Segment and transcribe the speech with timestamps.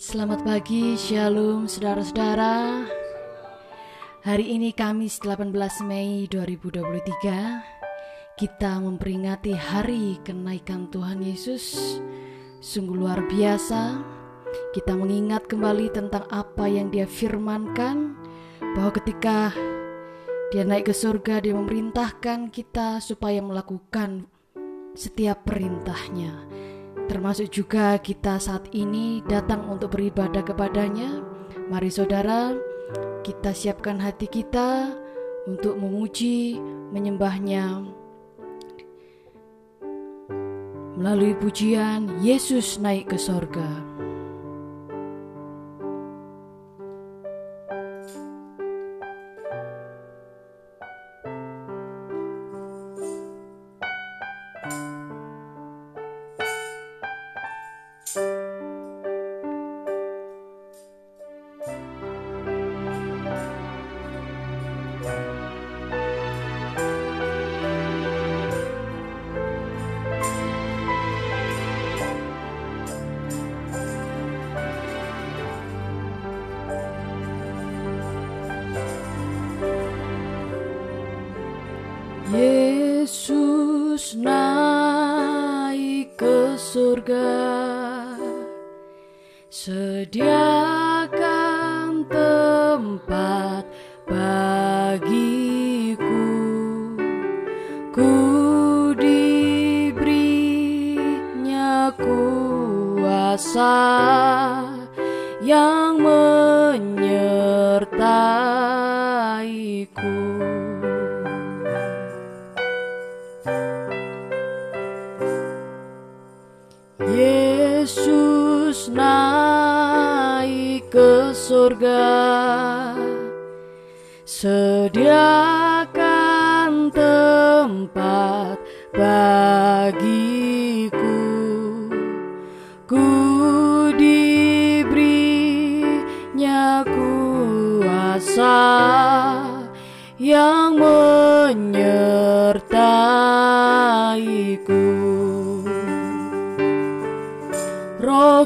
[0.00, 2.88] Selamat pagi, Shalom saudara-saudara.
[4.24, 5.52] Hari ini Kamis 18
[5.84, 12.00] Mei 2023 Kita memperingati hari kenaikan Tuhan Yesus
[12.64, 14.00] Sungguh luar biasa
[14.72, 18.16] Kita mengingat kembali tentang apa yang dia firmankan
[18.72, 19.52] Bahwa ketika
[20.48, 24.24] dia naik ke surga Dia memerintahkan kita supaya melakukan
[24.96, 26.48] setiap perintahnya
[27.10, 31.18] termasuk juga kita saat ini datang untuk beribadah kepadanya.
[31.66, 32.54] Mari saudara,
[33.26, 34.94] kita siapkan hati kita
[35.50, 36.62] untuk memuji,
[36.94, 37.82] menyembahnya.
[40.94, 43.89] Melalui pujian, Yesus naik ke sorga.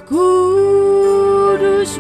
[0.01, 1.93] Kudus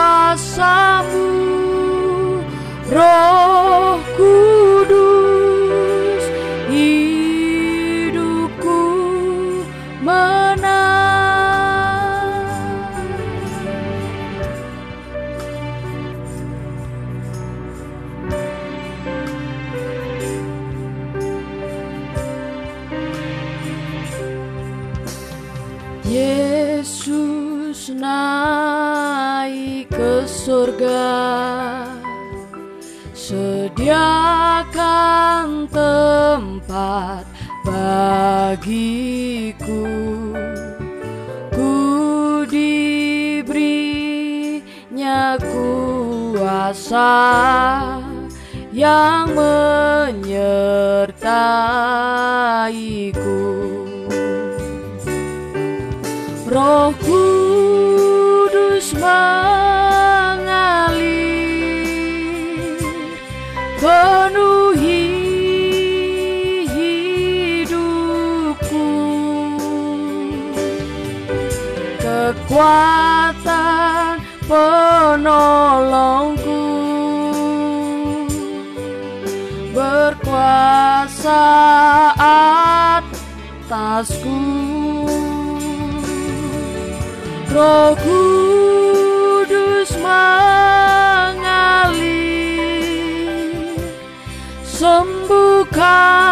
[0.00, 1.26] kuasamu.
[2.96, 3.39] Roh
[38.60, 39.88] bagiku
[41.48, 41.72] Ku
[42.44, 43.80] diberinya
[45.40, 47.08] kuasa
[48.70, 50.60] yang menyertaiku.
[56.50, 58.92] Roh Kudus
[72.60, 75.24] kekuatan penolongku.
[79.72, 81.40] Berkuasa
[82.92, 84.36] atasku.
[87.50, 90.30] Roh Kudus mengalir.
[94.62, 96.29] Sembuhkan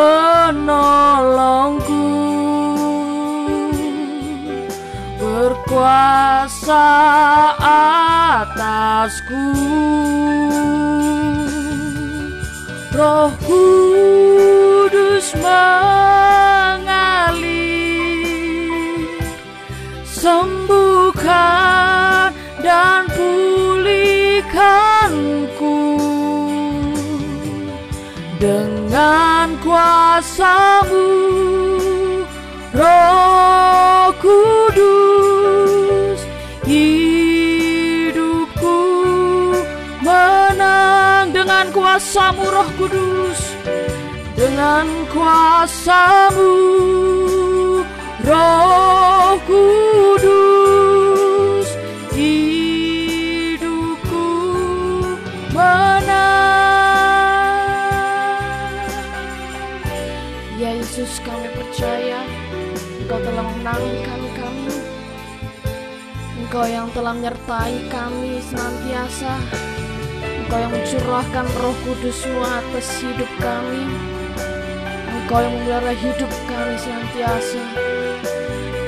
[0.00, 2.08] penolongku.
[5.20, 6.88] Berkuasa
[8.40, 9.44] atasku.
[12.90, 17.00] Roh Kudus mengalir
[29.70, 31.06] kuasamu
[32.74, 36.18] Roh Kudus
[36.66, 38.78] hidupku
[40.02, 43.38] menang dengan kuasamu Roh Kudus.
[44.34, 46.50] Dengan kuasamu
[48.26, 50.49] Roh Kudus
[63.22, 64.74] telah memenangkan kami.
[66.40, 69.38] Engkau yang telah menyertai kami senantiasa.
[70.44, 73.86] Engkau yang mencurahkan roh kudusmu atas hidup kami.
[75.08, 77.62] Engkau yang memelihara hidup kami senantiasa.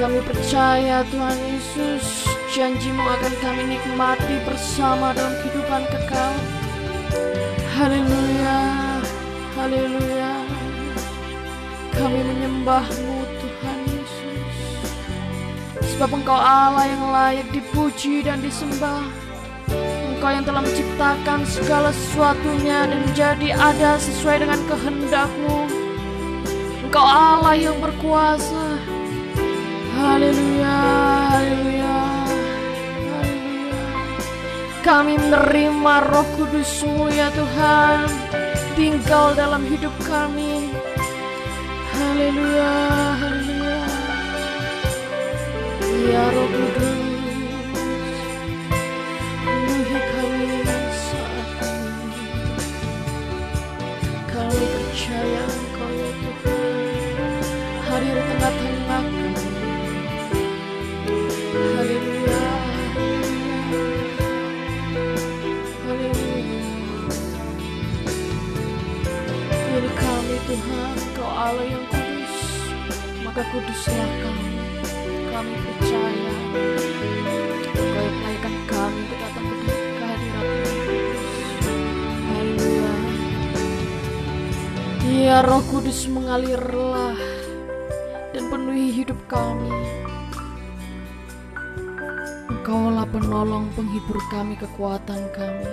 [0.03, 6.35] Kami percaya Tuhan Yesus Janjimu akan kami nikmati bersama dalam kehidupan kekal.
[7.79, 8.83] Haleluya
[9.63, 10.43] Haleluya.
[11.95, 12.42] Kami menyembahmu
[15.93, 19.05] Sebab engkau Allah yang layak dipuji dan disembah.
[20.17, 25.59] Engkau yang telah menciptakan segala sesuatunya dan menjadi ada sesuai dengan kehendakmu.
[26.89, 28.81] Engkau Allah yang berkuasa.
[29.93, 30.79] Haleluya,
[31.29, 31.97] haleluya,
[33.13, 33.85] haleluya.
[34.81, 38.09] Kami menerima roh kudusmu ya Tuhan.
[38.73, 40.73] Tinggal dalam hidup kami.
[41.93, 42.73] Haleluya,
[43.21, 43.62] haleluya
[46.03, 46.99] Ya roh kudus
[50.03, 50.51] kami
[50.91, 52.27] saat ini.
[54.27, 56.11] Kami percaya Engkau ya
[57.87, 59.31] Hadir di tengah-tengah kami.
[70.43, 72.35] Tuhan Kau Allah yang kudus.
[73.23, 74.52] Maka kuduslah kami
[75.43, 76.35] Kami percaya.
[77.75, 80.67] Kau yang kami untuk datang ke kehadiratmu
[82.31, 82.93] Haleluya.
[85.03, 87.19] Ya roh kudus mengalirlah
[88.31, 89.75] Dan penuhi hidup kami.
[92.47, 95.67] Engkaulah penolong penghibur kami, kekuatan kami.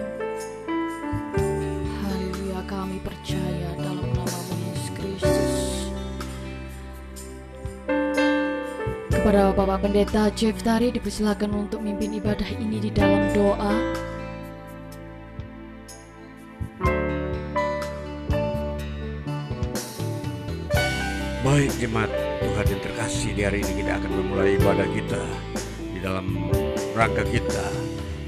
[9.29, 13.77] Kepada Bapak Pendeta Jeff Tari dipersilakan untuk mimpin ibadah ini di dalam doa.
[21.45, 22.09] Baik jemaat
[22.41, 25.21] Tuhan yang terkasih di hari ini kita akan memulai ibadah kita
[25.77, 26.49] di dalam
[26.97, 27.69] rangka kita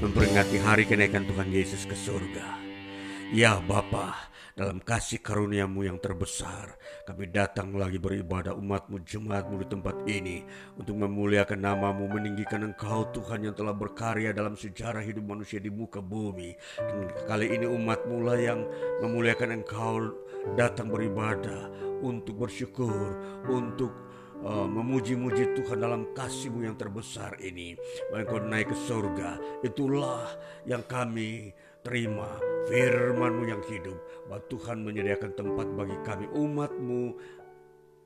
[0.06, 2.71] memperingati hari kenaikan Tuhan Yesus ke surga.
[3.32, 6.76] Ya Bapa, dalam kasih karuniamu yang terbesar,
[7.08, 10.44] kami datang lagi beribadah umatmu, jemaatmu di tempat ini
[10.76, 16.04] untuk memuliakan namamu, meninggikan engkau Tuhan yang telah berkarya dalam sejarah hidup manusia di muka
[16.04, 16.52] bumi.
[16.76, 18.68] Dan kali ini umatmu lah yang
[19.00, 20.12] memuliakan engkau
[20.52, 21.72] datang beribadah
[22.04, 23.16] untuk bersyukur,
[23.48, 23.96] untuk
[24.44, 27.80] uh, memuji-muji Tuhan dalam kasih-Mu yang terbesar ini.
[28.12, 30.26] Bahkan kau naik ke surga, itulah
[30.68, 32.26] yang kami terima
[32.70, 33.98] firman-Mu yang hidup.
[34.30, 37.04] Bahwa Tuhan menyediakan tempat bagi kami umat-Mu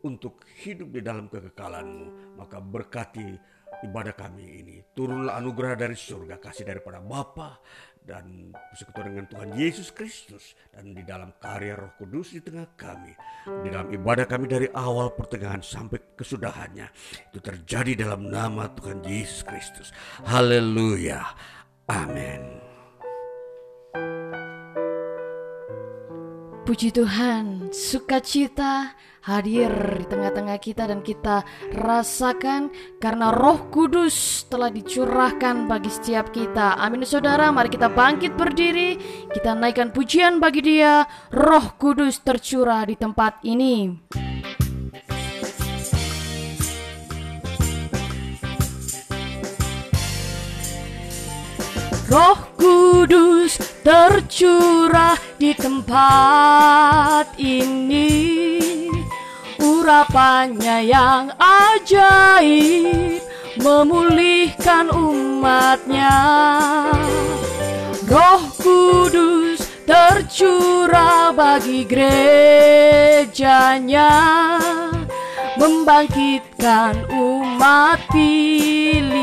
[0.04, 2.36] untuk hidup di dalam kekekalan-Mu.
[2.40, 3.28] Maka berkati
[3.84, 4.76] ibadah kami ini.
[4.96, 7.60] Turunlah anugerah dari surga, kasih daripada Bapa
[8.06, 13.12] dan bersekutu dengan Tuhan Yesus Kristus dan di dalam karya Roh Kudus di tengah kami
[13.66, 16.86] di dalam ibadah kami dari awal pertengahan sampai kesudahannya
[17.34, 19.90] itu terjadi dalam nama Tuhan Yesus Kristus
[20.22, 21.34] haleluya
[21.90, 22.65] amin
[26.66, 35.70] Puji Tuhan, sukacita hadir di tengah-tengah kita dan kita rasakan karena Roh Kudus telah dicurahkan
[35.70, 36.74] bagi setiap kita.
[36.74, 38.98] Amin Saudara, mari kita bangkit berdiri,
[39.30, 41.06] kita naikkan pujian bagi Dia.
[41.30, 44.02] Roh Kudus tercurah di tempat ini.
[52.10, 58.34] Roh Kudus tercurah di tempat ini.
[59.62, 63.22] Urapannya yang ajaib
[63.62, 66.18] memulihkan umatnya.
[68.10, 73.38] Roh Kudus tercurah bagi gerejanya
[75.62, 79.22] membangkitkan umat pilihannya.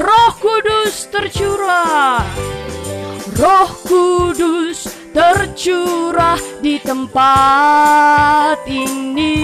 [0.00, 2.24] Roh Kudus tercurah
[3.32, 9.40] Roh Kudus tercurah di tempat ini.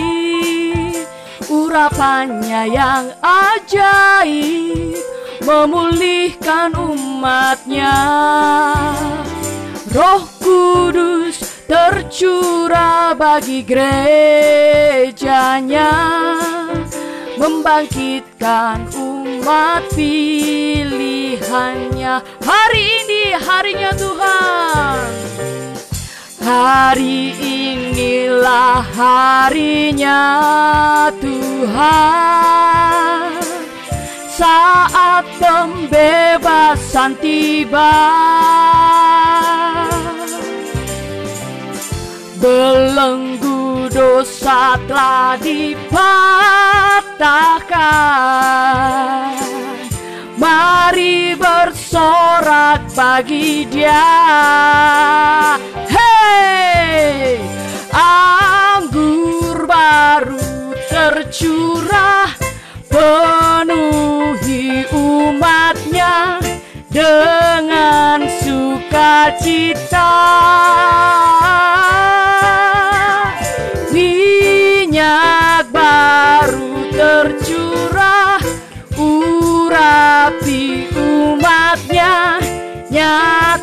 [1.49, 5.01] Urapannya yang ajaib
[5.41, 7.97] memulihkan umatnya.
[9.89, 15.09] Roh Kudus tercurah bagi gerejanya
[17.39, 21.35] membangkitkan umat pilihannya.
[22.43, 24.99] Hari ini harinya Tuhan.
[26.43, 30.21] Hari inilah harinya
[31.23, 32.19] Tuhan.
[34.39, 37.91] Saat pembebasan tiba
[42.39, 45.99] Belenggu dosa telah dipatahkan.
[50.39, 54.07] Mari bersorak bagi dia.
[55.91, 57.43] Hei
[57.91, 62.39] Anggur baru tercurah
[62.87, 66.39] Penuhi umatnya
[66.87, 70.15] dengan sukacita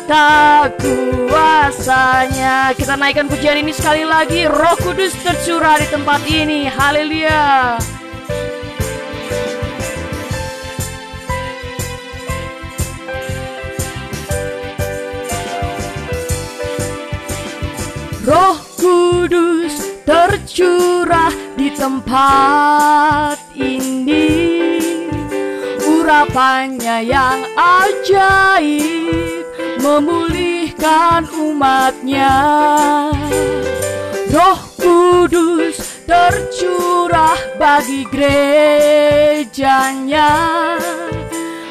[0.06, 2.70] nyata kuasanya.
[2.78, 4.46] Kita naikkan pujian ini sekali lagi.
[4.46, 6.70] Roh kudus tercurah di tempat ini.
[6.70, 7.74] Haleluya.
[18.26, 24.34] Roh Kudus tercurah di tempat ini.
[25.86, 29.45] Urapannya yang ajaib
[29.80, 32.34] memulihkan umatnya.
[34.32, 39.58] Roh Kudus tercurah bagi gerejanya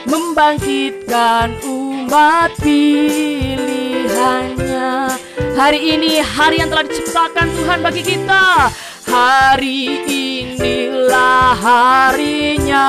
[0.09, 3.65] Membangkitkan umat pilihannya.
[5.55, 8.69] Hari ini hari yang telah diciptakan Tuhan bagi kita.
[9.05, 12.87] Hari inilah harinya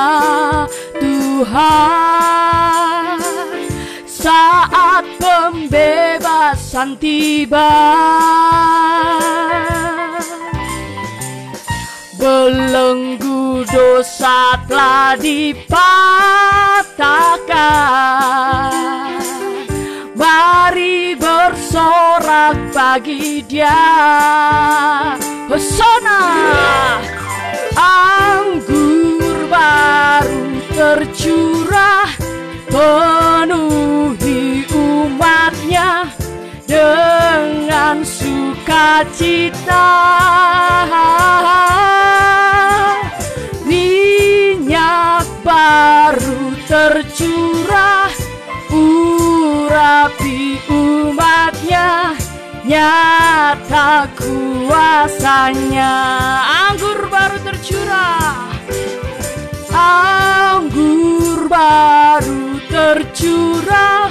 [0.99, 2.47] Tuhan
[4.17, 7.69] Saat pembebasan tiba
[12.17, 15.77] Belenggu dosa telah dipatahkan.
[20.17, 23.77] Mari bersorak bagi dia
[25.45, 26.25] Hosana
[27.77, 32.09] Anggur baru tercurah
[32.77, 36.13] Penuhi umatnya
[36.69, 39.89] Dengan sukacita.
[43.65, 48.13] Minyak baru tercurah
[48.69, 52.13] urapi umatnya
[52.61, 55.93] nyata kuasanya.
[56.69, 58.53] Anggur baru tercurah
[59.77, 64.09] anggur baru tercurah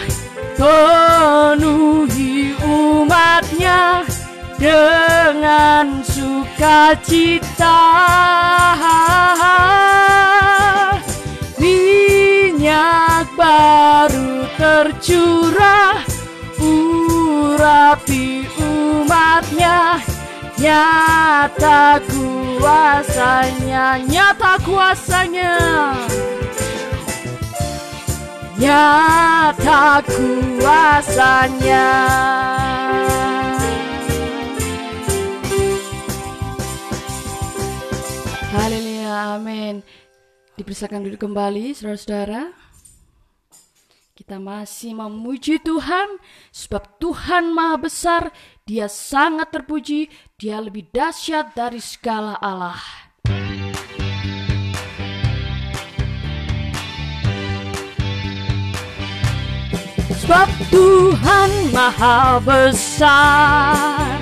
[0.54, 4.06] penuhi umatnya
[4.56, 7.82] dengan sukacita.
[11.58, 15.98] Minyak baru tercurah
[16.62, 20.05] urapi umatnya
[20.66, 25.54] Nyata kuasanya, nyata kuasanya.
[28.58, 31.86] Nyata kuasanya.
[38.50, 39.86] Haleluya, amin.
[40.58, 42.50] Dipersilakan duduk kembali, saudara-saudara.
[44.18, 46.18] Kita masih memuji Tuhan
[46.50, 48.34] sebab Tuhan Maha Besar,
[48.66, 52.76] Dia sangat terpuji dia lebih dahsyat dari segala Allah.
[60.20, 64.20] Sebab Tuhan Maha Besar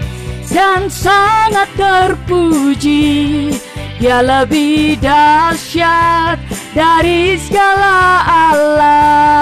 [0.55, 3.51] dan sangat terpuji,
[3.99, 6.39] dia lebih dahsyat
[6.79, 8.23] dari segala
[8.55, 9.35] Allah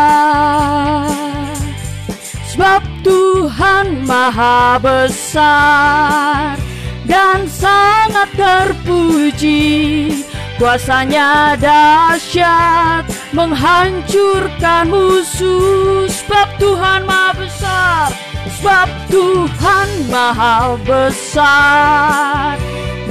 [2.53, 6.61] Sebab Tuhan maha besar
[7.09, 10.13] Dan sangat terpuji
[10.61, 16.05] Kuasanya dahsyat Menghancurkan musuh.
[16.13, 18.13] Sebab Tuhan maha besar
[18.61, 22.61] Sebab Tuhan maha besar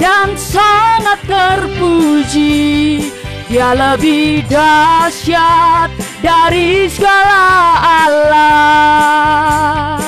[0.02, 3.06] dan sangat terpuji
[3.52, 5.92] Dia lebih dahsyat
[6.24, 7.44] dari segala
[8.08, 10.00] Allah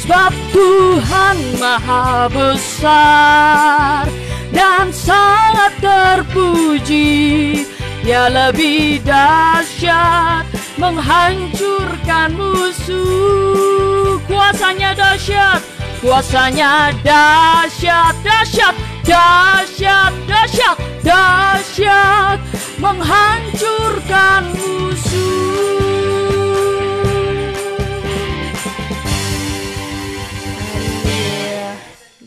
[0.08, 4.08] Sebab Tuhan maha besar
[4.56, 7.60] dan sangat terpuji.
[8.08, 10.47] Dia lebih dahsyat
[10.78, 14.18] menghancurkan musuh.
[14.30, 22.40] Kuasanya dahsyat kuasanya dahsyat dahsyat dahsyat dahsyat dahsyat.
[22.78, 25.58] Menghancurkan musuh.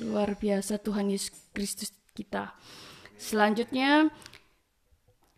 [0.02, 2.50] Luar biasa Tuhan Yesus Kristus kita.
[3.14, 4.10] Selanjutnya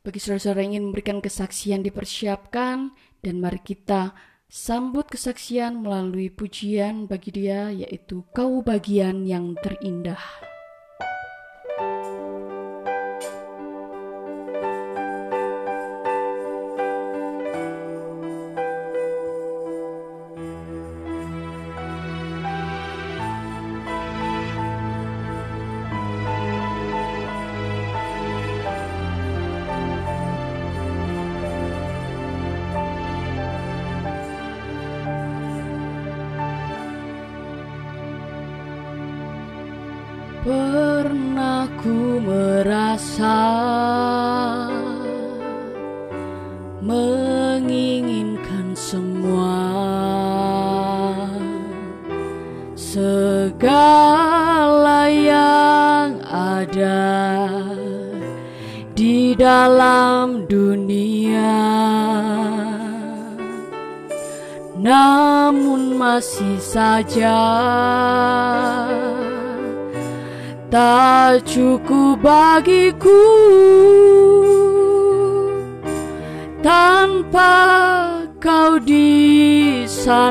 [0.02, 2.90] bagi saudara-saudara yang ingin memberikan kesaksian dipersiapkan
[3.22, 4.14] dan mari kita
[4.50, 10.51] sambut kesaksian melalui pujian bagi dia yaitu kau bagian yang terindah.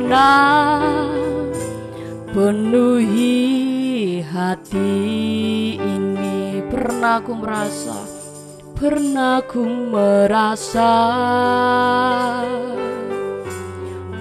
[0.02, 0.82] Sana
[2.34, 3.38] penuhi
[4.26, 4.98] hati
[5.78, 8.22] ini pernah ku merasa
[8.82, 9.62] pernah ku
[9.94, 10.90] merasa.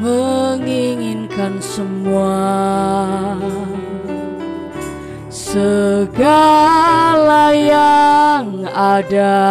[0.01, 2.41] Menginginkan semua
[5.33, 6.37] segala
[7.57, 9.49] yang ada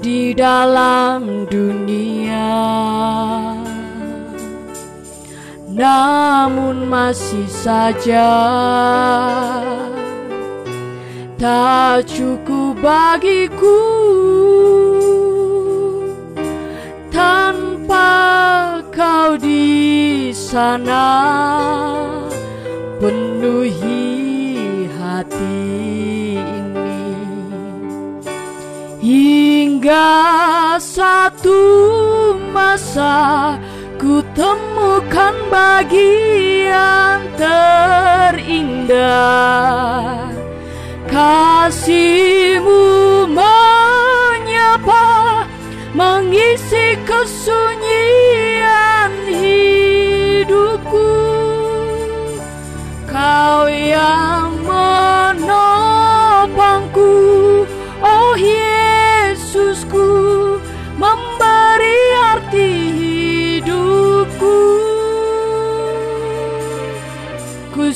[0.00, 2.52] di dalam dunia
[5.76, 8.32] namun masih saja
[11.36, 13.84] Tak cukup bagiku
[17.12, 18.08] Tanpa
[18.88, 21.04] kau di sana
[22.96, 24.16] Penuhi
[24.96, 27.12] hati ini.
[29.04, 30.08] Hingga
[30.80, 31.60] satu
[32.56, 33.60] masa
[34.06, 39.02] ku temukan bagian terindah.
[41.10, 42.86] Kasihmu
[43.26, 45.42] menyapa
[45.90, 51.10] mengisi kesunyian hidupku.
[53.10, 55.75] Kau yang menopangku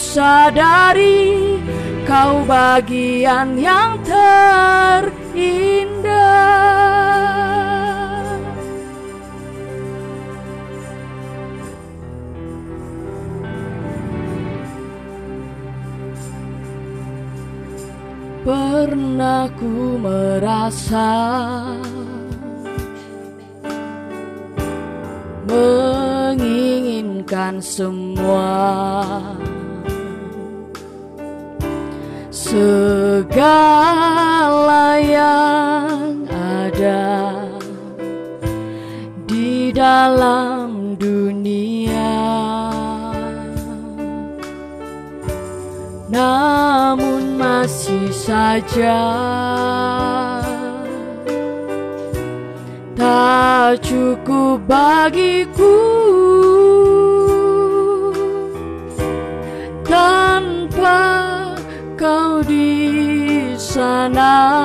[0.00, 1.60] sadari
[2.08, 5.20] kau bagian yang terindah.
[18.40, 21.12] Pernah ku merasa
[25.44, 28.56] menginginkan semua
[32.50, 33.38] segala
[34.98, 37.46] yang ada
[39.30, 42.26] di dalam dunia.
[46.10, 48.98] Namun masih saja
[52.98, 55.78] tak cukup bagiku
[59.86, 61.39] tanpa
[62.00, 64.56] kau di sana.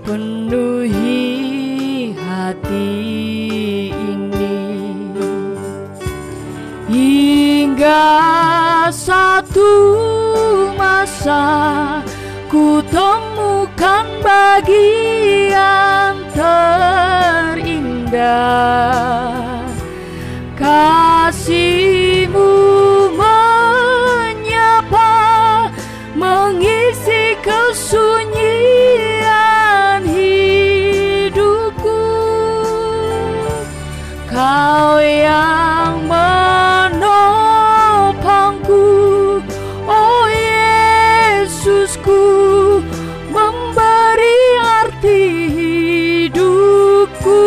[0.00, 1.36] Penuhi
[2.16, 2.96] hati
[3.92, 4.64] ini.
[6.88, 8.08] Hingga
[8.88, 9.68] satu
[10.80, 12.00] masa
[12.48, 17.76] ku temukan bagian terindah.
[20.56, 21.95] Kasihmu
[34.56, 37.04] kau yang menopangku
[39.84, 42.24] oh Yesusku
[43.28, 44.40] memberi
[44.80, 47.44] arti hidupku.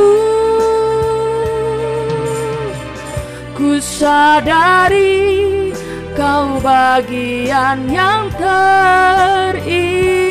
[3.58, 5.74] Ku sadari
[6.14, 10.29] kau bagian yang terindah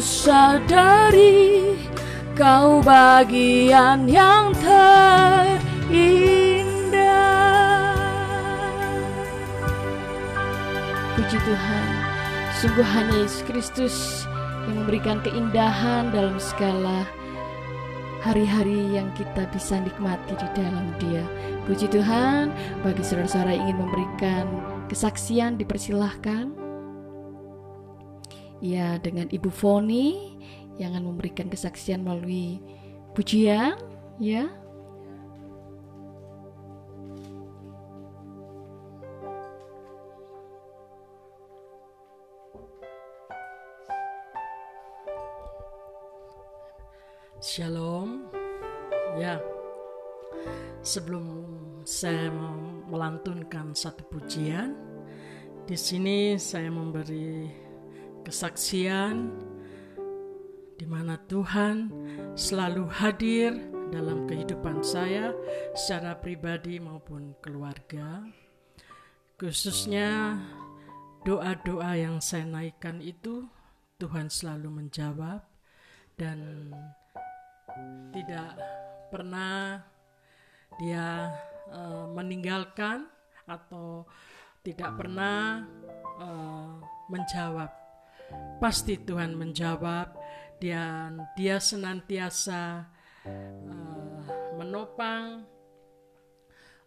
[0.00, 1.76] sadari
[2.34, 6.00] kau bagian yang terindah
[11.14, 12.10] Puji Tuhan
[12.60, 13.96] Sungguh hanya Yesus Kristus
[14.68, 17.08] yang memberikan keindahan dalam segala
[18.20, 21.24] hari-hari yang kita bisa nikmati di dalam dia.
[21.64, 22.52] Puji Tuhan,
[22.84, 24.44] bagi saudara-saudara ingin memberikan
[24.92, 26.59] kesaksian dipersilahkan.
[28.60, 30.36] Ya, dengan Ibu Foni
[30.76, 32.60] yang akan memberikan kesaksian melalui
[33.16, 33.72] pujian,
[34.20, 34.52] ya.
[47.40, 48.28] Shalom.
[49.16, 49.40] Ya.
[50.84, 51.24] Sebelum
[51.88, 52.28] saya
[52.92, 54.76] melantunkan satu pujian,
[55.64, 57.48] di sini saya memberi
[58.22, 59.34] kesaksian
[60.80, 61.92] di mana Tuhan
[62.32, 63.52] selalu hadir
[63.90, 65.34] dalam kehidupan saya
[65.76, 68.24] secara pribadi maupun keluarga.
[69.36, 70.40] Khususnya
[71.26, 73.44] doa-doa yang saya naikkan itu
[74.00, 75.44] Tuhan selalu menjawab
[76.16, 76.72] dan
[78.16, 78.56] tidak
[79.12, 79.84] pernah
[80.80, 81.28] dia
[81.68, 83.04] uh, meninggalkan
[83.44, 84.08] atau
[84.64, 85.64] tidak pernah
[86.20, 87.79] uh, menjawab.
[88.60, 90.12] Pasti Tuhan menjawab
[90.60, 92.84] dan dia senantiasa
[93.24, 94.20] uh,
[94.60, 95.48] menopang,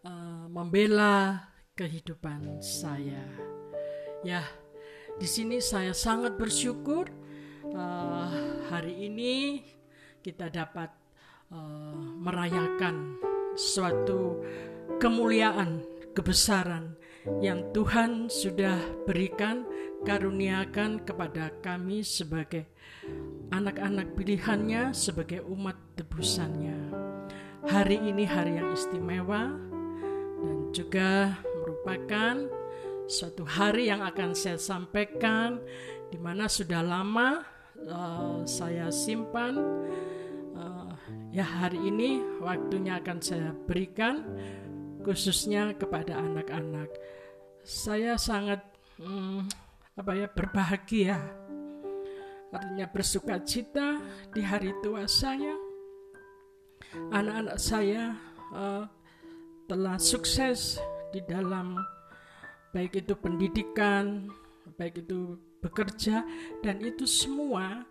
[0.05, 3.25] uh, membela kehidupan saya.
[4.21, 4.45] Ya,
[5.17, 7.09] di sini saya sangat bersyukur
[7.73, 8.29] uh,
[8.69, 9.65] hari ini
[10.21, 10.93] kita dapat
[11.49, 13.17] uh, merayakan
[13.57, 14.41] suatu
[15.01, 15.81] kemuliaan,
[16.13, 16.93] kebesaran
[17.39, 19.63] yang Tuhan sudah berikan
[20.03, 22.67] karuniakan kepada kami sebagai
[23.51, 26.91] anak-anak pilihannya, sebagai umat tebusannya.
[27.63, 29.55] Hari ini hari yang istimewa
[30.43, 32.35] dan juga merupakan
[33.07, 35.63] suatu hari yang akan saya sampaikan
[36.11, 37.43] di mana sudah lama
[37.87, 39.59] uh, saya simpan
[40.59, 40.91] uh,
[41.31, 44.27] ya hari ini waktunya akan saya berikan
[45.03, 46.89] khususnya kepada anak-anak.
[47.63, 48.63] Saya sangat
[48.97, 49.47] hmm,
[49.99, 51.19] apa ya berbahagia.
[52.53, 53.99] Artinya bersuka cita
[54.31, 55.53] di hari tua saya.
[57.11, 58.13] Anak-anak saya
[58.53, 58.85] uh,
[59.65, 60.77] telah sukses
[61.09, 61.81] di dalam
[62.73, 64.29] baik itu pendidikan,
[64.77, 66.21] baik itu bekerja,
[66.61, 67.85] dan itu semua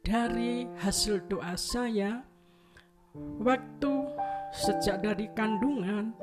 [0.00, 2.24] dari hasil doa saya
[3.16, 3.92] waktu
[4.54, 6.14] sejak dari kandungan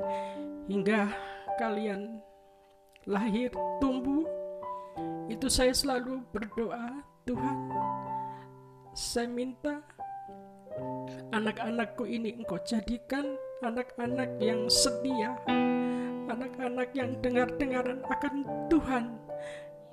[0.68, 1.08] hingga
[1.56, 2.20] kalian
[3.08, 4.24] lahir tumbuh
[5.28, 7.58] itu saya selalu berdoa Tuhan
[8.92, 9.80] saya minta
[11.32, 15.36] anak-anakku ini engkau jadikan anak-anak yang setia
[16.28, 19.04] anak-anak yang dengar-dengaran akan Tuhan.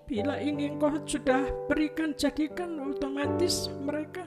[0.05, 4.24] Bila ini engkau sudah berikan jadikan otomatis mereka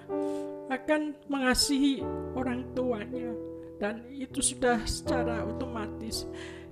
[0.78, 2.00] akan mengasihi
[2.34, 3.34] orang tuanya.
[3.78, 6.26] Dan itu sudah secara otomatis.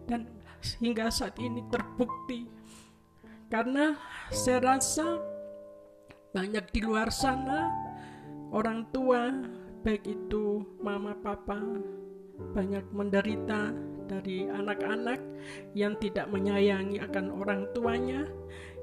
[0.06, 0.26] Dan
[0.82, 2.46] hingga saat ini terbukti.
[3.46, 3.94] Karena
[4.34, 5.22] saya rasa
[6.34, 7.70] banyak di luar sana
[8.50, 9.32] orang tua
[9.86, 11.56] baik itu mama papa
[12.52, 13.72] banyak menderita
[14.06, 15.18] dari anak-anak
[15.72, 18.28] yang tidak menyayangi akan orang tuanya,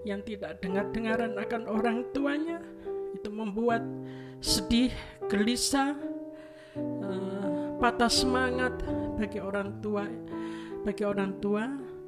[0.03, 2.59] yang tidak dengar-dengaran akan orang tuanya,
[3.15, 3.86] itu membuat
[4.43, 4.91] sedih,
[5.29, 5.95] gelisah,
[6.79, 8.79] uh, patah semangat
[9.19, 10.05] bagi orang tua,
[10.83, 11.63] bagi orang tua.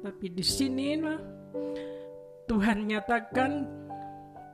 [0.06, 1.18] Tapi di sinilah
[2.46, 3.52] Tuhan nyatakan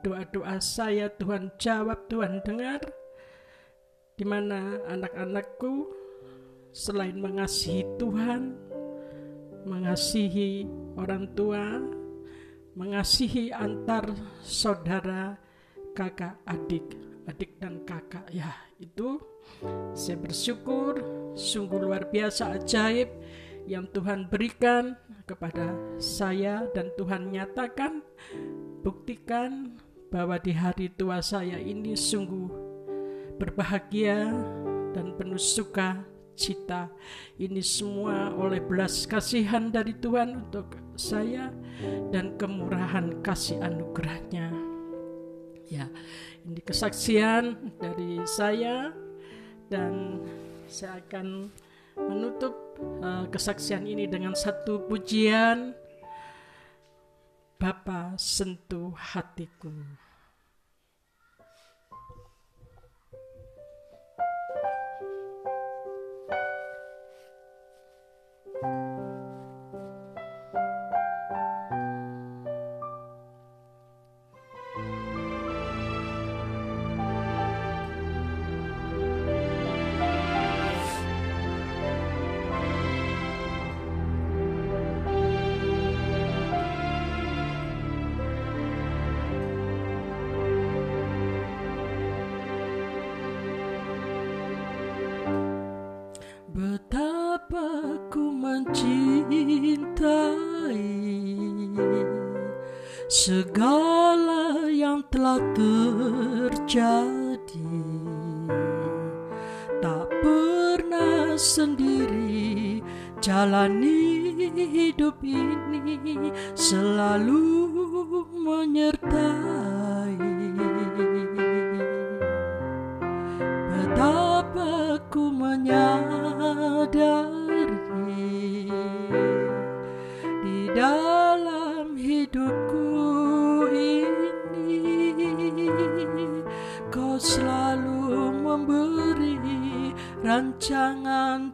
[0.03, 2.81] doa-doa saya Tuhan jawab, Tuhan dengar,
[4.19, 5.87] di mana anak-anakku
[6.73, 8.57] selain mengasihi Tuhan,
[9.63, 10.67] mengasihi
[10.99, 11.79] orang tua,
[12.75, 14.09] mengasihi antar
[14.41, 15.37] saudara,
[15.93, 16.83] kakak, adik,
[17.27, 18.27] adik dan kakak.
[18.31, 19.21] Ya, itu
[19.93, 21.01] saya bersyukur
[21.33, 23.09] sungguh luar biasa ajaib
[23.63, 28.03] yang Tuhan berikan kepada saya dan Tuhan nyatakan
[28.83, 29.79] buktikan
[30.11, 32.51] bahwa di hari tua saya ini sungguh
[33.39, 34.29] berbahagia
[34.93, 36.05] dan penuh suka
[36.37, 36.89] cita.
[37.37, 41.49] Ini semua oleh belas kasihan dari Tuhan untuk saya
[42.13, 44.53] dan kemurahan kasih anugerahnya.
[45.71, 45.89] Ya,
[46.43, 48.91] ini kesaksian dari saya
[49.71, 50.19] dan
[50.67, 51.49] saya akan
[51.95, 52.55] menutup
[52.99, 55.75] uh, kesaksian ini dengan satu pujian
[57.63, 59.71] Bapa sentuh hatiku.
[68.63, 68.92] segala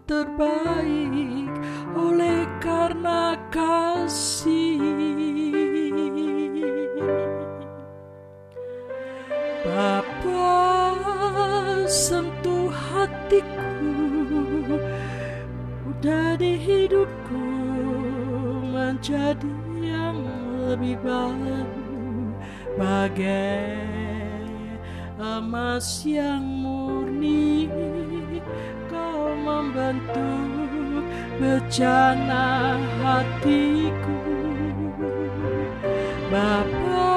[0.07, 1.51] terbaik
[1.95, 4.79] oleh karena kasih.
[9.65, 10.65] Bapa
[11.85, 13.73] sentuh hatiku
[15.99, 17.47] dari hidupku
[18.71, 20.19] menjadi yang
[20.69, 21.69] lebih baik.
[22.79, 23.75] Bagai
[25.19, 27.67] emas yang murni
[29.59, 30.31] kau membantu
[31.35, 34.23] bencana hatiku.
[36.31, 37.11] Bapa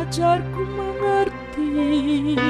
[0.00, 2.40] ajarku mengerti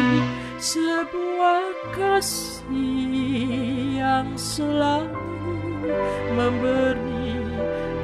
[0.63, 1.67] sebuah
[1.99, 5.59] kasih yang selalu
[6.39, 7.43] memberi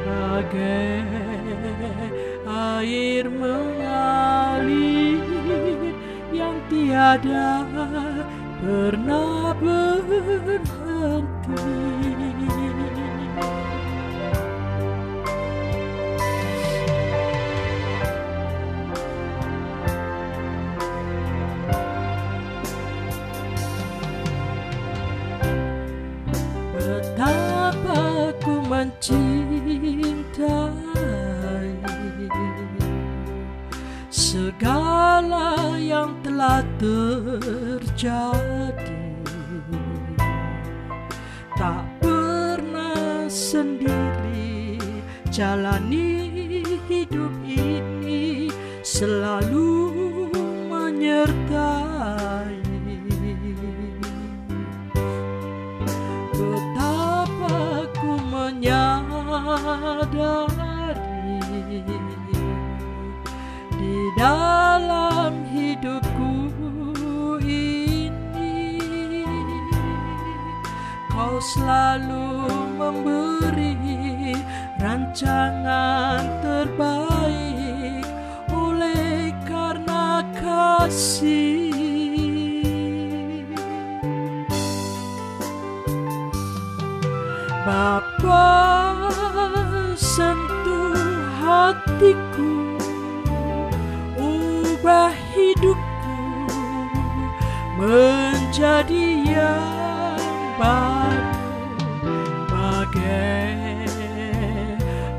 [0.02, 1.06] bagai
[2.50, 5.22] air mengalir
[6.34, 7.62] yang tiada
[8.62, 10.62] pernah berhenti.
[26.72, 29.42] Betapa ku mencintai
[34.11, 34.91] segala
[35.79, 38.35] yang telah terjadi.
[41.55, 44.77] Tak pernah sendiri
[45.33, 46.29] jalani
[46.90, 48.51] hidup ini
[48.83, 49.95] selalu
[50.68, 52.61] menyertai.
[56.35, 59.62] Betapa ku menyadari
[63.79, 65.21] di dalam
[71.42, 72.46] selalu
[72.78, 74.38] memberi
[74.78, 78.07] rancangan terbaik
[78.55, 81.74] oleh karena kasih.
[87.66, 88.50] Bapa
[89.98, 90.94] sentuh
[91.42, 92.78] hatiku
[94.18, 96.18] Ubah hidupku
[97.78, 99.91] menjadi yang
[100.58, 101.40] baru
[102.52, 103.88] Bagai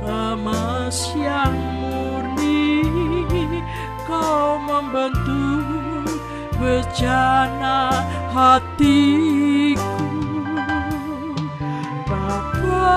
[0.06, 2.84] emas yang murni
[4.06, 6.22] Kau membentuk
[6.62, 9.82] bejana hatiku
[12.06, 12.94] Bapa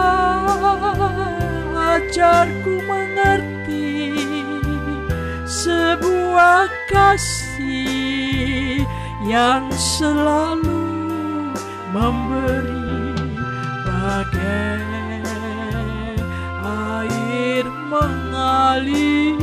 [1.96, 4.12] ajarku mengerti
[5.46, 8.84] sebuah kasih
[9.26, 10.75] yang selalu
[11.94, 13.14] memberi
[13.86, 15.22] bagai
[16.66, 19.38] air mengalir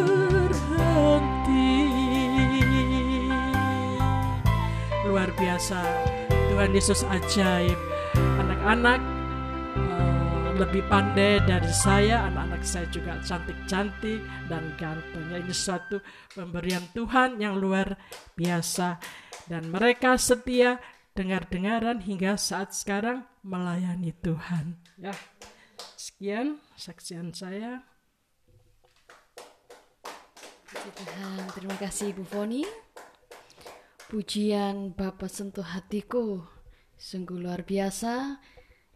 [5.04, 5.84] Luar biasa
[6.32, 7.76] Tuhan Yesus ajaib.
[8.16, 9.00] Anak-anak
[9.76, 15.36] eh, lebih pandai dari saya anak-anak saya juga cantik-cantik dan ganteng.
[15.36, 16.00] Ini suatu
[16.32, 18.00] pemberian Tuhan yang luar
[18.40, 18.96] biasa.
[19.52, 20.80] Dan mereka setia
[21.12, 24.80] dengar-dengaran hingga saat sekarang melayani Tuhan.
[24.96, 25.12] Ya
[26.00, 27.84] sekian saksian saya
[30.86, 32.62] Puji Tuhan, terima kasih Ibu Foni.
[34.06, 36.46] Pujian Bapak sentuh hatiku,
[36.94, 38.38] sungguh luar biasa,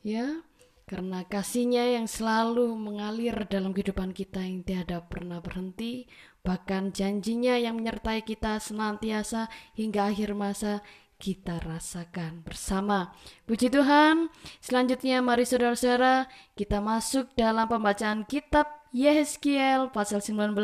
[0.07, 0.39] ya,
[0.87, 6.07] karena kasihnya yang selalu mengalir dalam kehidupan kita yang tiada pernah berhenti,
[6.47, 10.87] bahkan janjinya yang menyertai kita senantiasa hingga akhir masa
[11.19, 13.19] kita rasakan bersama.
[13.51, 14.31] Puji Tuhan.
[14.63, 20.55] Selanjutnya mari saudara-saudara kita masuk dalam pembacaan kitab Yehezkiel pasal 19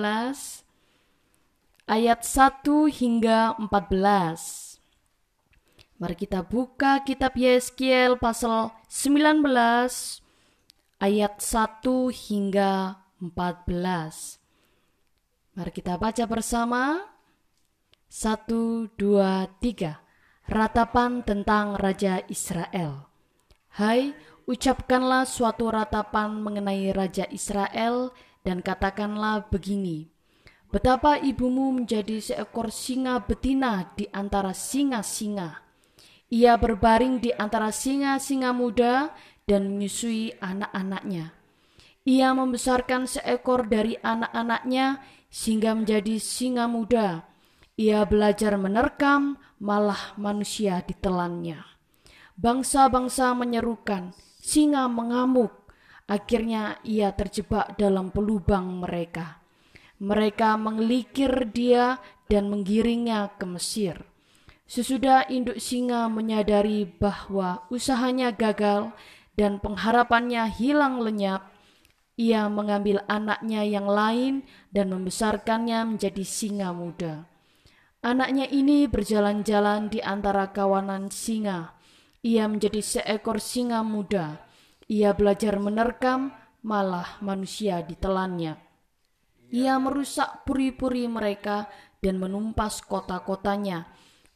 [1.87, 4.83] ayat 1 hingga 14.
[5.97, 9.47] Mari kita buka kitab Yeskiel pasal 19
[10.99, 14.43] ayat 1 hingga 14.
[15.57, 17.07] Mari kita baca bersama.
[18.11, 20.03] 1 2 3.
[20.47, 23.11] Ratapan tentang Raja Israel.
[23.75, 24.15] Hai,
[24.47, 28.15] ucapkanlah suatu ratapan mengenai Raja Israel
[28.47, 30.16] dan katakanlah begini.
[30.77, 35.65] Betapa ibumu menjadi seekor singa betina di antara singa-singa.
[36.29, 39.09] Ia berbaring di antara singa-singa muda
[39.49, 41.33] dan menyusui anak-anaknya.
[42.05, 45.01] Ia membesarkan seekor dari anak-anaknya
[45.33, 47.25] sehingga menjadi singa muda.
[47.81, 51.57] Ia belajar menerkam, malah manusia ditelannya.
[52.37, 54.13] Bangsa-bangsa menyerukan,
[54.45, 55.57] singa mengamuk.
[56.05, 59.36] Akhirnya ia terjebak dalam pelubang mereka.
[59.97, 61.97] Mereka mengelikir dia
[62.29, 64.05] dan menggiringnya ke Mesir.
[64.67, 68.91] Sesudah induk singa menyadari bahwa usahanya gagal
[69.39, 71.55] dan pengharapannya hilang lenyap,
[72.19, 74.43] ia mengambil anaknya yang lain
[74.75, 77.31] dan membesarkannya menjadi singa muda.
[78.03, 81.79] Anaknya ini berjalan-jalan di antara kawanan singa.
[82.27, 84.43] Ia menjadi seekor singa muda.
[84.91, 86.35] Ia belajar menerkam,
[86.67, 88.66] malah manusia ditelannya.
[89.55, 91.71] Ia merusak puri-puri mereka
[92.03, 93.87] dan menumpas kota-kotanya.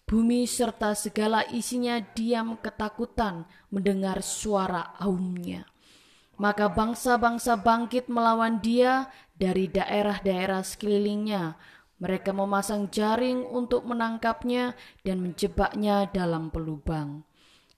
[0.07, 5.71] Bumi serta segala isinya diam ketakutan mendengar suara aumnya.
[6.41, 9.07] Maka bangsa-bangsa bangkit melawan dia
[9.39, 11.55] dari daerah-daerah sekelilingnya.
[12.01, 17.23] Mereka memasang jaring untuk menangkapnya dan menjebaknya dalam pelubang.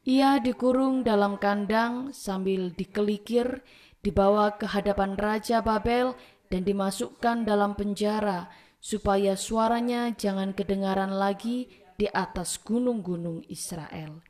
[0.07, 3.61] Ia dikurung dalam kandang sambil dikelikir,
[4.03, 6.15] dibawa ke hadapan Raja Babel
[6.53, 14.21] dan dimasukkan dalam penjara supaya suaranya jangan kedengaran lagi di atas gunung-gunung Israel.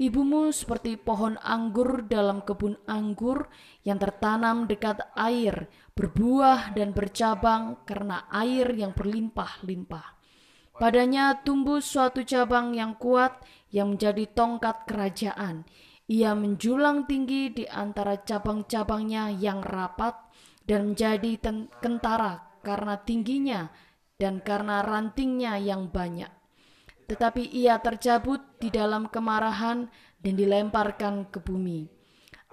[0.00, 3.52] Ibumu seperti pohon anggur dalam kebun anggur
[3.84, 10.16] yang tertanam dekat air, berbuah dan bercabang karena air yang berlimpah-limpah.
[10.80, 15.68] Padanya tumbuh suatu cabang yang kuat yang menjadi tongkat kerajaan.
[16.08, 20.29] Ia menjulang tinggi di antara cabang-cabangnya yang rapat
[20.70, 23.74] dan menjadi kentara karena tingginya
[24.22, 26.30] dan karena rantingnya yang banyak.
[27.10, 29.90] Tetapi ia tercabut di dalam kemarahan
[30.22, 31.90] dan dilemparkan ke bumi.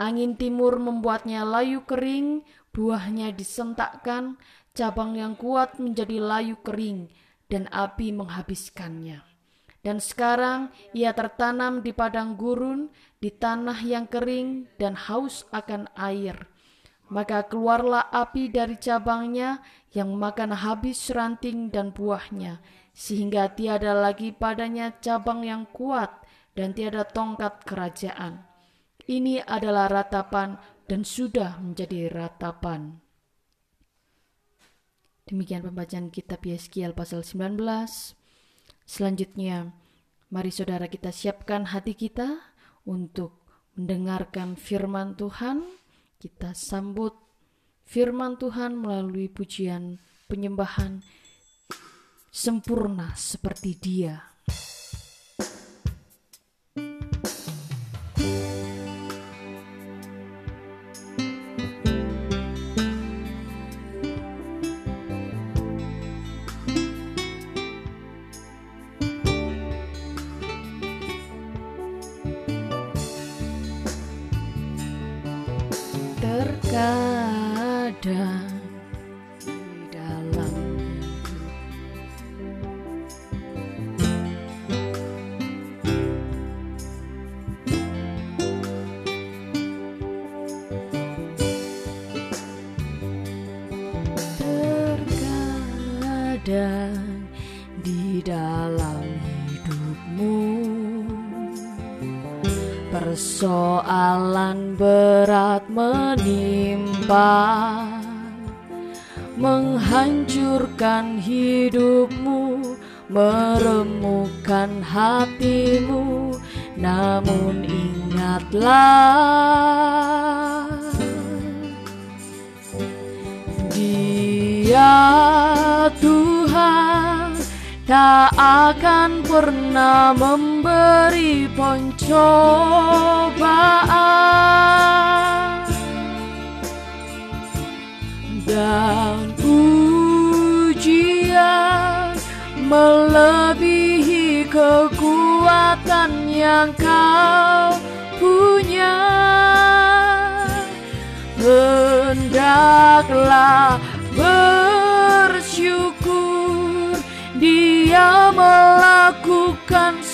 [0.02, 2.42] Angin timur membuatnya layu kering,
[2.74, 4.42] buahnya disentakkan,
[4.74, 7.14] cabang yang kuat menjadi layu kering,
[7.54, 9.22] dan api menghabiskannya.
[9.86, 12.90] Dan sekarang ia tertanam di padang gurun,
[13.22, 16.57] di tanah yang kering dan haus akan air
[17.08, 19.64] maka keluarlah api dari cabangnya
[19.96, 22.60] yang makan habis ranting dan buahnya,
[22.92, 26.12] sehingga tiada lagi padanya cabang yang kuat
[26.58, 28.44] dan tiada tongkat kerajaan.
[29.08, 33.00] Ini adalah ratapan dan sudah menjadi ratapan.
[35.28, 37.60] Demikian pembacaan kitab Yeskiel pasal 19.
[38.88, 39.76] Selanjutnya,
[40.32, 42.40] mari saudara kita siapkan hati kita
[42.88, 43.44] untuk
[43.76, 45.68] mendengarkan firman Tuhan
[46.18, 47.14] kita sambut
[47.86, 51.02] firman Tuhan melalui pujian penyembahan
[52.34, 54.37] sempurna seperti Dia.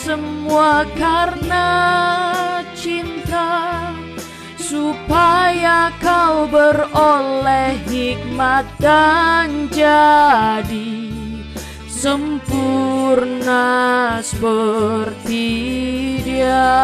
[0.03, 1.71] Semua karena
[2.75, 3.87] cinta
[4.59, 11.07] supaya kau beroleh hikmat dan jadi
[11.87, 13.63] sempurna
[14.19, 15.47] seperti
[16.27, 16.75] dia.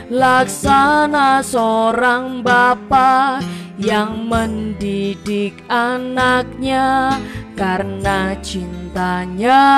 [0.10, 3.38] Laksana seorang bapa
[3.78, 7.14] yang mendidik anaknya
[7.54, 9.70] karena cintanya.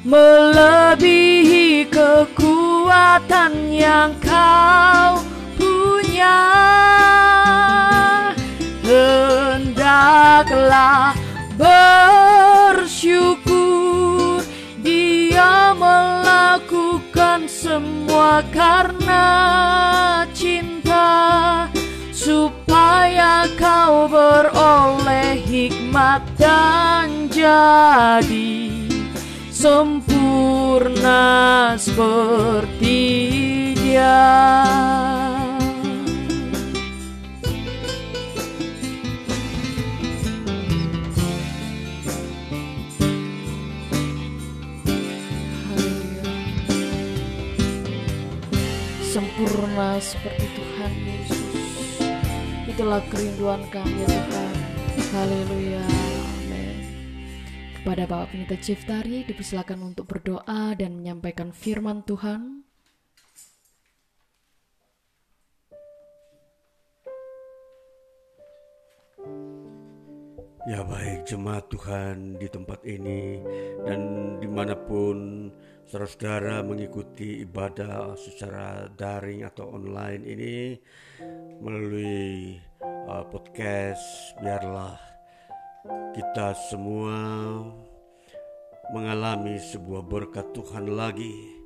[0.04, 5.24] melebihi kekuatan yang kau
[5.56, 6.44] punya.
[8.84, 10.36] Hendaklah
[11.56, 13.51] bersyukur
[15.32, 19.32] dia melakukan semua karena
[20.36, 21.72] cinta
[22.12, 28.60] supaya kau beroleh hikmat dan jadi
[29.48, 31.24] sempurna
[31.80, 33.00] seperti
[33.80, 34.28] dia.
[49.12, 51.44] Sempurna seperti Tuhan Yesus.
[52.64, 54.56] Itulah kerinduan kami ya Tuhan.
[55.12, 55.84] Haleluya.
[55.84, 56.76] Amin.
[57.76, 62.64] Kepada Bapak Pendeta Ciftari dipersilakan untuk berdoa dan menyampaikan firman Tuhan.
[70.70, 73.42] Ya baik jemaat Tuhan di tempat ini
[73.82, 74.00] dan
[74.38, 75.50] di mana pun
[75.90, 80.78] saudara-saudara mengikuti ibadah secara daring atau online ini
[81.58, 82.62] melalui
[83.10, 85.02] uh, podcast biarlah
[86.14, 87.18] kita semua
[88.94, 91.58] mengalami sebuah berkat Tuhan lagi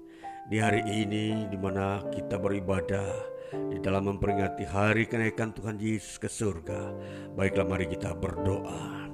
[0.48, 6.30] di hari ini di mana kita beribadah di dalam memperingati hari kenaikan Tuhan Yesus ke
[6.30, 6.93] surga.
[7.38, 9.06] Baiklah mari kita berdoa.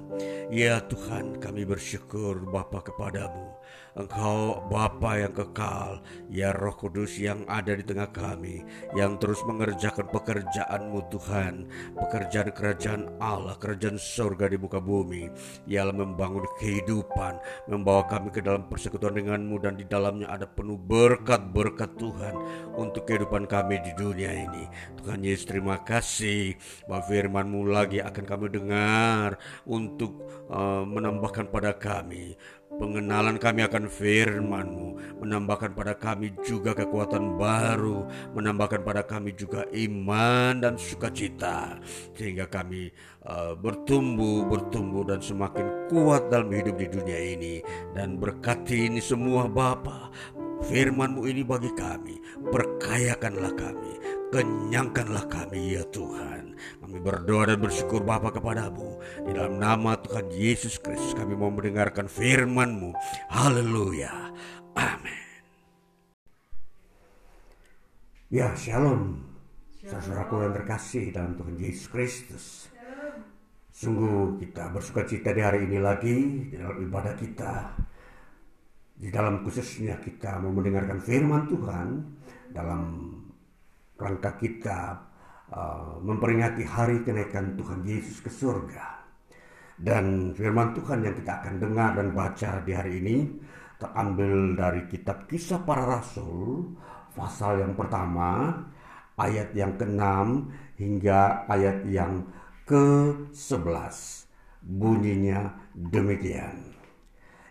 [0.52, 3.56] Ya Tuhan kami bersyukur Bapa kepadamu.
[3.96, 8.60] Engkau Bapa yang kekal, ya Roh Kudus yang ada di tengah kami,
[8.92, 15.32] yang terus mengerjakan pekerjaanmu Tuhan, pekerjaan kerajaan Allah, kerajaan surga di muka bumi,
[15.68, 21.96] ialah membangun kehidupan, membawa kami ke dalam persekutuan denganmu dan di dalamnya ada penuh berkat-berkat
[21.96, 22.34] Tuhan
[22.76, 24.68] untuk kehidupan kami di dunia ini.
[25.00, 26.56] Tuhan Yesus terima kasih.
[26.88, 29.36] Bahwa firmanmu lagi akan kami dengar
[29.68, 32.34] untuk uh, menambahkan pada kami
[32.72, 35.20] Pengenalan kami akan firman-Mu.
[35.20, 41.76] Menambahkan pada kami juga kekuatan baru, menambahkan pada kami juga iman dan sukacita.
[42.16, 42.88] Sehingga kami
[43.28, 47.54] uh, bertumbuh, bertumbuh dan semakin kuat dalam hidup di dunia ini.
[47.92, 50.08] Dan berkati ini semua Bapa.
[50.62, 52.22] Firman-Mu ini bagi kami,
[52.54, 53.92] perkayakanlah kami,
[54.30, 56.31] kenyangkanlah kami ya Tuhan.
[56.92, 59.00] Kami berdoa dan bersyukur Bapa kepadamu.
[59.24, 62.92] Di dalam nama Tuhan Yesus Kristus kami mau mendengarkan firman-Mu.
[63.32, 64.12] Haleluya.
[64.76, 65.24] Amin.
[68.28, 69.24] Ya, shalom.
[69.88, 72.44] Saudaraku yang terkasih dalam Tuhan Yesus Kristus.
[73.72, 77.72] Sungguh kita bersuka cita di hari ini lagi di dalam ibadah kita.
[79.00, 81.88] Di dalam khususnya kita mau mendengarkan firman Tuhan
[82.52, 83.16] dalam
[83.96, 85.08] rangka kita
[85.52, 89.04] Uh, memperingati hari kenaikan Tuhan Yesus ke surga.
[89.76, 93.16] Dan firman Tuhan yang kita akan dengar dan baca di hari ini
[93.76, 96.72] terambil dari kitab kisah para rasul
[97.12, 98.64] pasal yang pertama
[99.20, 100.00] ayat yang ke-6
[100.80, 102.24] hingga ayat yang
[102.64, 104.24] ke-11.
[104.64, 106.72] Bunyinya demikian.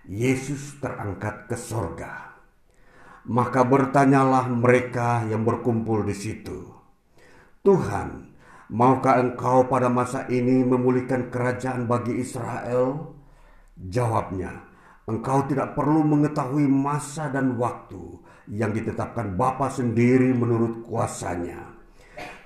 [0.10, 2.34] Yesus terangkat ke sorga.
[3.30, 6.81] Maka bertanyalah mereka yang berkumpul di situ
[7.62, 8.34] Tuhan,
[8.74, 13.14] maukah engkau pada masa ini memulihkan kerajaan bagi Israel?
[13.78, 14.66] Jawabnya,
[15.06, 18.18] engkau tidak perlu mengetahui masa dan waktu
[18.50, 21.78] yang ditetapkan Bapa sendiri menurut kuasanya.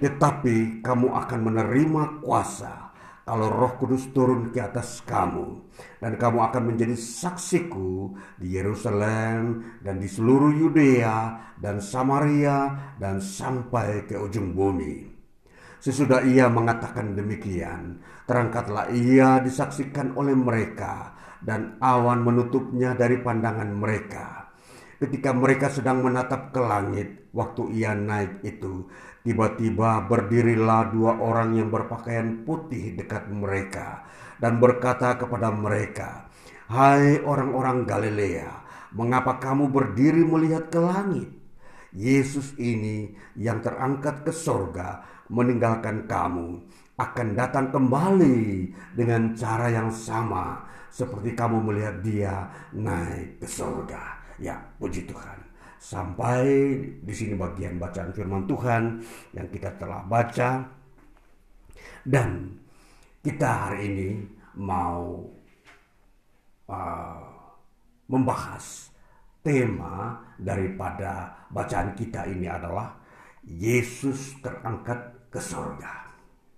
[0.03, 2.84] Tetapi kamu akan menerima kuasa
[3.25, 5.65] kalau roh kudus turun ke atas kamu.
[5.97, 14.05] Dan kamu akan menjadi saksiku di Yerusalem dan di seluruh Yudea dan Samaria dan sampai
[14.05, 15.09] ke ujung bumi.
[15.81, 24.44] Sesudah ia mengatakan demikian, terangkatlah ia disaksikan oleh mereka dan awan menutupnya dari pandangan mereka.
[24.95, 28.87] Ketika mereka sedang menatap ke langit, waktu ia naik itu,
[29.27, 34.07] tiba-tiba berdirilah dua orang yang berpakaian putih dekat mereka
[34.39, 36.31] dan berkata kepada mereka,
[36.71, 38.51] "Hai orang-orang Galilea,
[38.95, 41.27] mengapa kamu berdiri melihat ke langit?
[41.91, 46.63] Yesus ini yang terangkat ke sorga meninggalkan kamu
[46.95, 52.35] akan datang kembali dengan cara yang sama seperti kamu melihat dia
[52.71, 54.14] naik ke sorga.
[54.39, 55.39] Ya, puji Tuhan.
[55.79, 56.43] Sampai
[57.03, 58.99] di sini bagian bacaan firman Tuhan
[59.35, 60.65] yang kita telah baca
[62.03, 62.57] dan
[63.21, 64.09] kita hari ini
[64.57, 65.23] mau
[66.71, 67.21] uh,
[68.09, 68.89] membahas
[69.45, 72.97] tema daripada bacaan kita ini adalah
[73.45, 75.93] Yesus terangkat ke surga.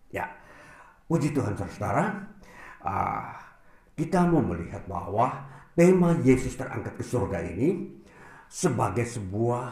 [0.08, 0.24] Ya,
[1.12, 2.16] puji Tuhan saudara,
[2.80, 3.28] uh,
[3.98, 8.02] kita mau melihat bahwa tema Yesus terangkat ke surga ini
[8.50, 9.66] sebagai sebuah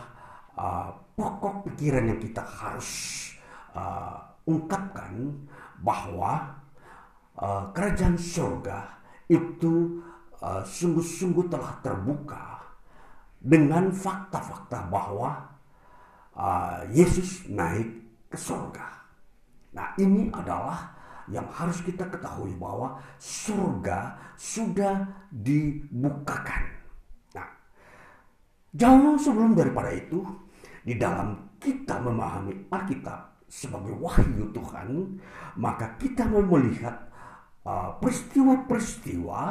[0.54, 3.34] uh, pokok pikiran yang kita harus
[3.74, 5.34] uh, ungkapkan
[5.82, 6.62] bahwa
[7.42, 10.06] uh, kerajaan surga itu
[10.46, 12.62] uh, sungguh-sungguh telah terbuka
[13.42, 15.58] dengan fakta-fakta bahwa
[16.38, 17.90] uh, Yesus naik
[18.30, 19.10] ke surga.
[19.74, 20.95] Nah ini adalah
[21.32, 26.64] yang harus kita ketahui bahwa surga sudah dibukakan.
[27.34, 27.50] Nah,
[28.76, 30.22] jauh sebelum daripada itu,
[30.86, 35.18] di dalam kita memahami Alkitab sebagai wahyu Tuhan,
[35.58, 36.94] maka kita mau melihat
[37.66, 39.42] uh, peristiwa-peristiwa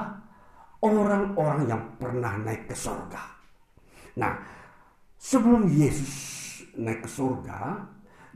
[0.78, 3.22] orang-orang yang pernah naik ke surga.
[4.14, 4.38] Nah,
[5.18, 6.14] sebelum Yesus
[6.78, 7.82] naik ke surga,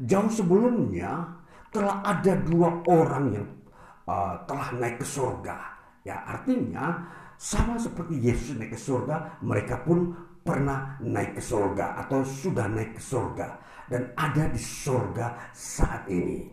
[0.03, 1.38] jauh sebelumnya
[1.69, 3.47] telah ada dua orang yang
[4.09, 5.57] uh, telah naik ke surga.
[6.07, 7.05] Ya, artinya
[7.37, 12.97] sama seperti Yesus naik ke surga, mereka pun pernah naik ke surga atau sudah naik
[12.97, 13.61] ke surga
[13.93, 16.49] dan ada di surga saat ini.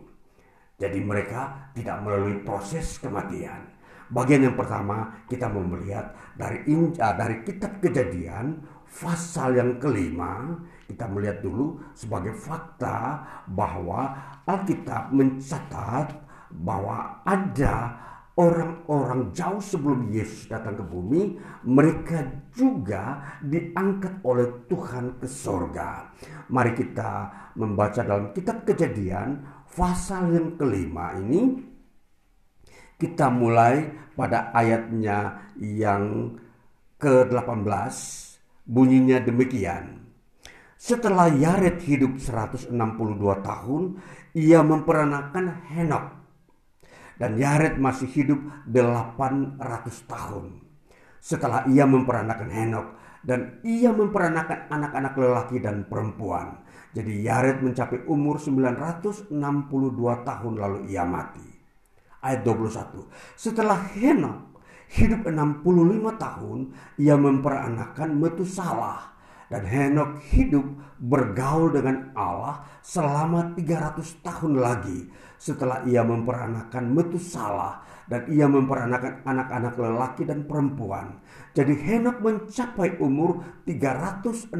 [0.76, 3.72] Jadi mereka tidak melalui proses kematian.
[4.12, 11.10] Bagian yang pertama kita mau melihat dari inja, dari kitab kejadian pasal yang kelima kita
[11.10, 14.14] melihat dulu sebagai fakta bahwa
[14.46, 16.14] Alkitab mencatat
[16.54, 18.06] bahwa ada
[18.36, 22.22] orang-orang jauh sebelum Yesus datang ke bumi, mereka
[22.52, 26.12] juga diangkat oleh Tuhan ke sorga.
[26.52, 27.10] Mari kita
[27.56, 31.74] membaca dalam kitab kejadian pasal yang kelima ini.
[32.96, 36.32] Kita mulai pada ayatnya yang
[36.96, 37.92] ke-18
[38.64, 40.05] bunyinya demikian.
[40.86, 42.70] Setelah Yared hidup 162
[43.42, 43.98] tahun,
[44.38, 46.06] ia memperanakan Henok.
[47.18, 48.38] Dan Yared masih hidup
[48.70, 49.58] 800
[50.06, 50.62] tahun.
[51.18, 52.86] Setelah ia memperanakan Henok
[53.26, 56.62] dan ia memperanakan anak-anak lelaki dan perempuan.
[56.94, 59.34] Jadi Yared mencapai umur 962
[60.22, 61.50] tahun lalu ia mati.
[62.22, 63.10] Ayat 21.
[63.34, 64.62] Setelah Henok
[64.94, 66.58] hidup 65 tahun,
[66.94, 69.15] ia memperanakan Metusalah
[69.46, 70.66] dan Henok hidup
[70.98, 75.06] bergaul dengan Allah selama 300 tahun lagi
[75.38, 81.22] setelah ia memperanakan Metusalah dan ia memperanakan anak-anak lelaki dan perempuan.
[81.54, 84.54] Jadi Henok mencapai umur 365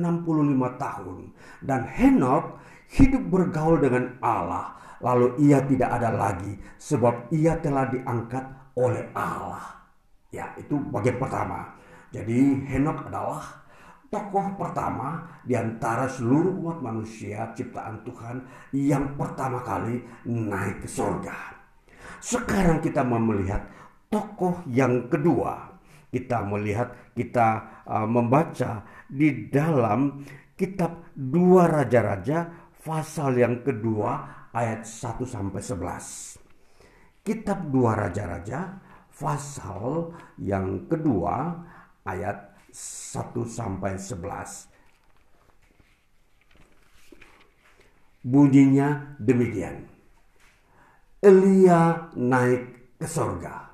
[0.79, 1.17] tahun
[1.63, 2.59] dan Henok
[2.95, 8.45] hidup bergaul dengan Allah lalu ia tidak ada lagi sebab ia telah diangkat
[8.77, 9.83] oleh Allah.
[10.31, 11.75] Ya, itu bagian pertama.
[12.13, 13.66] Jadi Henok adalah
[14.09, 18.37] tokoh pertama di antara seluruh umat manusia ciptaan Tuhan
[18.75, 21.35] yang pertama kali naik ke surga.
[22.23, 23.67] Sekarang kita mau melihat
[24.09, 25.77] tokoh yang kedua.
[26.07, 30.25] Kita melihat, kita uh, membaca di dalam
[30.57, 32.49] kitab Dua Raja-Raja
[32.81, 37.21] pasal yang kedua ayat 1 sampai 11.
[37.21, 38.81] Kitab Dua Raja-Raja
[39.13, 41.53] pasal yang kedua
[42.09, 44.69] ayat 1 sampai 11.
[48.21, 49.89] Bunyinya demikian.
[51.25, 53.73] Elia naik ke sorga.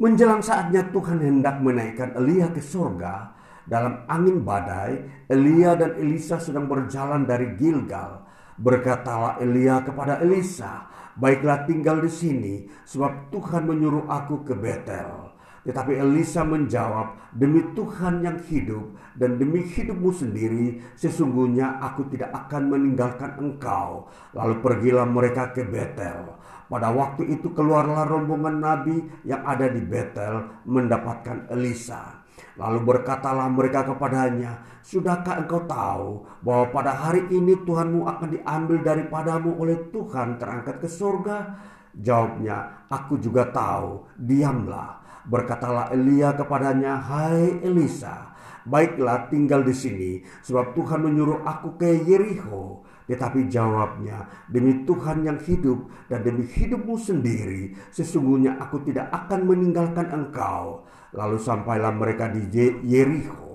[0.00, 3.30] Menjelang saatnya Tuhan hendak menaikkan Elia ke sorga,
[3.62, 4.98] dalam angin badai,
[5.30, 8.26] Elia dan Elisa sedang berjalan dari Gilgal.
[8.58, 15.19] Berkatalah Elia kepada Elisa, "Baiklah tinggal di sini, sebab Tuhan menyuruh aku ke Betel."
[15.60, 22.72] Tetapi Elisa menjawab, "Demi Tuhan yang hidup dan demi hidupmu sendiri, sesungguhnya aku tidak akan
[22.72, 26.40] meninggalkan engkau." Lalu pergilah mereka ke Betel.
[26.70, 32.22] Pada waktu itu keluarlah rombongan nabi yang ada di Betel mendapatkan Elisa.
[32.56, 39.60] Lalu berkatalah mereka kepadanya, Sudahkah engkau tahu bahwa pada hari ini Tuhanmu akan diambil daripadamu
[39.60, 41.36] oleh Tuhan terangkat ke surga?
[41.90, 44.99] Jawabnya, aku juga tahu, diamlah.
[45.28, 48.32] Berkatalah Elia kepadanya, "Hai Elisa,
[48.64, 55.42] baiklah tinggal di sini, sebab Tuhan menyuruh aku ke Yericho." Tetapi jawabnya, demi Tuhan yang
[55.42, 60.86] hidup dan demi hidupmu sendiri, sesungguhnya aku tidak akan meninggalkan engkau.
[61.10, 62.46] Lalu sampailah mereka di
[62.86, 63.50] Yericho.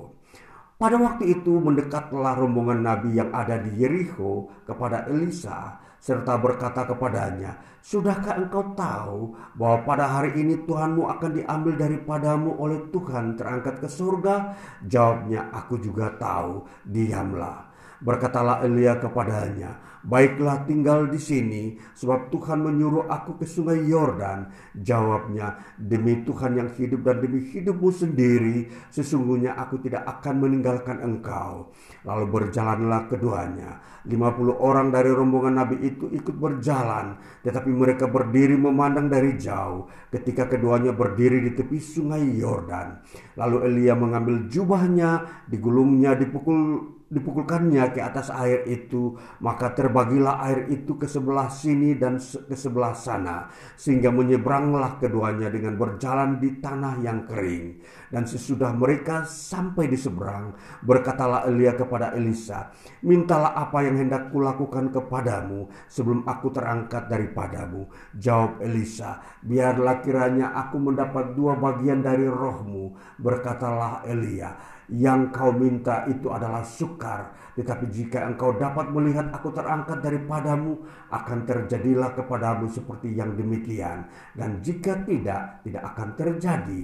[0.76, 7.58] Pada waktu itu mendekatlah rombongan nabi yang ada di Jericho kepada Elisa serta berkata kepadanya,
[7.82, 13.90] Sudahkah engkau tahu bahwa pada hari ini Tuhanmu akan diambil daripadamu oleh Tuhan terangkat ke
[13.90, 14.58] surga?
[14.86, 17.74] Jawabnya, aku juga tahu, diamlah.
[18.06, 21.64] Berkatalah Elia kepadanya, Baiklah tinggal di sini,
[21.98, 24.54] sebab Tuhan menyuruh aku ke sungai Yordan.
[24.78, 31.74] Jawabnya, demi Tuhan yang hidup dan demi hidupmu sendiri, sesungguhnya aku tidak akan meninggalkan engkau.
[32.06, 33.82] Lalu berjalanlah keduanya.
[34.06, 40.46] 50 orang dari rombongan Nabi itu ikut berjalan, tetapi mereka berdiri memandang dari jauh ketika
[40.46, 43.02] keduanya berdiri di tepi sungai Yordan.
[43.42, 49.14] Lalu Elia mengambil jubahnya, digulungnya, dipukul dipukulkannya ke atas air itu,
[49.46, 53.48] maka terbagilah air itu ke sebelah sini dan ke sebelah sana,
[53.78, 57.80] sehingga menyeberanglah keduanya dengan berjalan di tanah yang kering.
[58.10, 62.74] Dan sesudah mereka sampai di seberang, berkatalah Elia kepada Elisa,
[63.06, 67.86] Mintalah apa yang hendak kulakukan kepadamu sebelum aku terangkat daripadamu.
[68.18, 72.98] Jawab Elisa, biarlah kiranya aku mendapat dua bagian dari rohmu.
[73.22, 74.58] Berkatalah Elia,
[74.92, 80.78] yang kau minta itu adalah sukar, tetapi jika engkau dapat melihat aku terangkat daripadamu,
[81.10, 84.06] akan terjadilah kepadamu seperti yang demikian.
[84.36, 86.84] Dan jika tidak, tidak akan terjadi.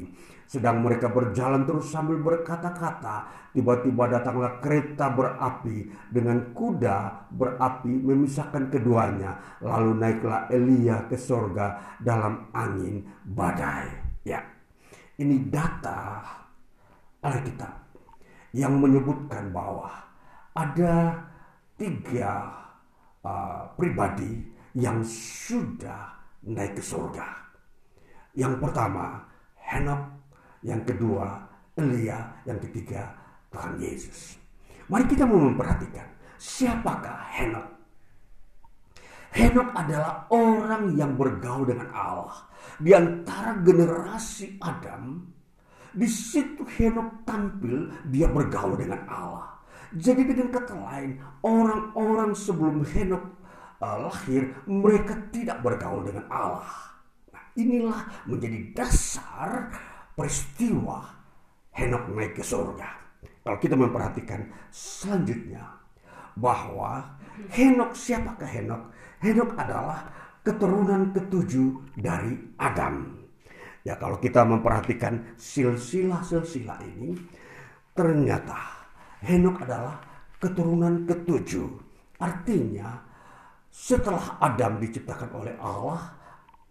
[0.51, 9.59] Sedang mereka berjalan terus sambil berkata-kata, tiba-tiba datanglah kereta berapi dengan kuda berapi memisahkan keduanya.
[9.63, 13.87] Lalu naiklah Elia ke sorga dalam angin badai.
[14.27, 14.43] Ya,
[15.19, 16.19] ini data
[17.23, 17.80] Alkitab
[18.51, 19.91] yang menyebutkan bahwa
[20.51, 21.15] ada
[21.79, 22.51] tiga
[23.23, 24.43] uh, pribadi
[24.75, 27.27] yang sudah naik ke surga.
[28.35, 29.23] Yang pertama,
[29.59, 30.01] Henok.
[30.63, 31.27] Yang kedua,
[31.75, 32.31] Elia.
[32.47, 33.11] Yang ketiga,
[33.51, 34.39] Tuhan Yesus.
[34.87, 36.07] Mari kita memperhatikan
[36.39, 37.67] siapakah Henok.
[39.31, 42.51] Henok adalah orang yang bergaul dengan Allah.
[42.75, 45.23] Di antara generasi Adam,
[45.91, 49.47] di situ Henok tampil, dia bergaul dengan Allah.
[49.91, 53.23] Jadi dengan kata lain, orang-orang sebelum Henok
[53.83, 56.95] uh, lahir, mereka tidak bergaul dengan Allah.
[57.35, 59.67] Nah, inilah menjadi dasar
[60.15, 61.03] peristiwa
[61.75, 62.87] Henok naik ke surga.
[63.43, 65.81] Kalau kita memperhatikan selanjutnya,
[66.37, 67.19] bahwa
[67.51, 68.91] Henok siapakah Henok?
[69.19, 70.07] Henok adalah
[70.41, 73.20] keturunan ketujuh dari Adam.
[73.81, 77.17] Ya kalau kita memperhatikan silsilah-silsilah ini,
[77.97, 78.57] ternyata
[79.25, 80.01] Henok adalah
[80.37, 81.69] keturunan ketujuh.
[82.21, 83.01] Artinya
[83.71, 86.13] setelah Adam diciptakan oleh Allah,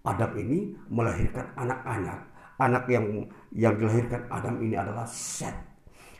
[0.06, 2.18] Adam ini melahirkan anak-anak.
[2.60, 3.24] Anak yang
[3.56, 5.56] yang dilahirkan Adam ini adalah Set.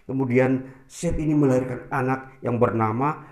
[0.09, 3.29] Kemudian Set ini melahirkan anak yang bernama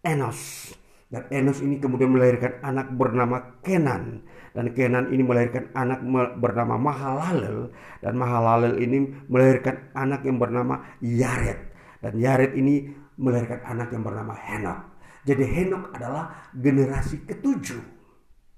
[0.00, 0.70] Enos.
[1.10, 4.24] Dan Enos ini kemudian melahirkan anak bernama Kenan.
[4.52, 6.04] Dan Kenan ini melahirkan anak
[6.36, 7.72] bernama Mahalalel.
[8.04, 11.72] Dan Mahalalel ini melahirkan anak yang bernama Yaret.
[12.04, 14.80] Dan Yaret ini melahirkan anak yang bernama Henok.
[15.24, 17.82] Jadi Henok adalah generasi ketujuh.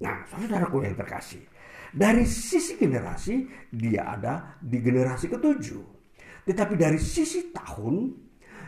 [0.03, 1.47] Nah, saudaraku yang terkasih.
[1.95, 5.83] Dari sisi generasi, dia ada di generasi ketujuh.
[6.43, 8.11] Tetapi dari sisi tahun,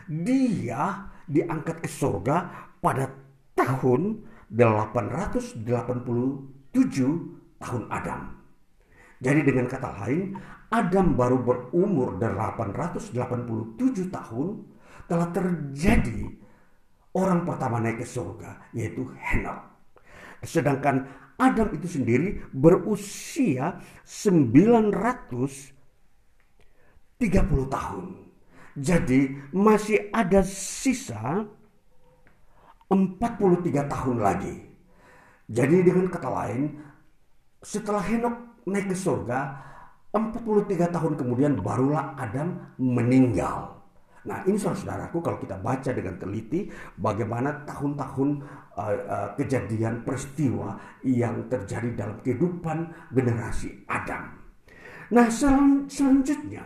[0.07, 2.37] dia diangkat ke surga
[2.79, 3.11] pada
[3.51, 4.23] tahun
[6.77, 8.21] 887 tahun Adam.
[9.17, 10.37] Jadi dengan kata lain,
[10.69, 14.47] Adam baru berumur 887 tahun
[15.09, 16.27] telah terjadi
[17.17, 19.57] orang pertama naik ke surga yaitu Henok.
[20.45, 21.09] Sedangkan
[21.41, 25.73] Adam itu sendiri berusia 930
[27.73, 28.05] tahun.
[28.77, 31.49] Jadi masih ada sisa
[32.93, 34.66] 43 tahun lagi.
[35.47, 36.75] Jadi dengan kata lain,
[37.63, 38.35] setelah Henok
[38.67, 39.39] naik ke surga,
[40.11, 43.77] 43 tahun kemudian barulah Adam meninggal.
[44.27, 46.67] Nah ini saudaraku kalau kita baca dengan teliti
[46.99, 48.29] bagaimana tahun-tahun
[48.75, 50.75] uh, uh, kejadian peristiwa
[51.07, 54.35] yang terjadi dalam kehidupan generasi Adam.
[55.15, 56.63] Nah sel selanjutnya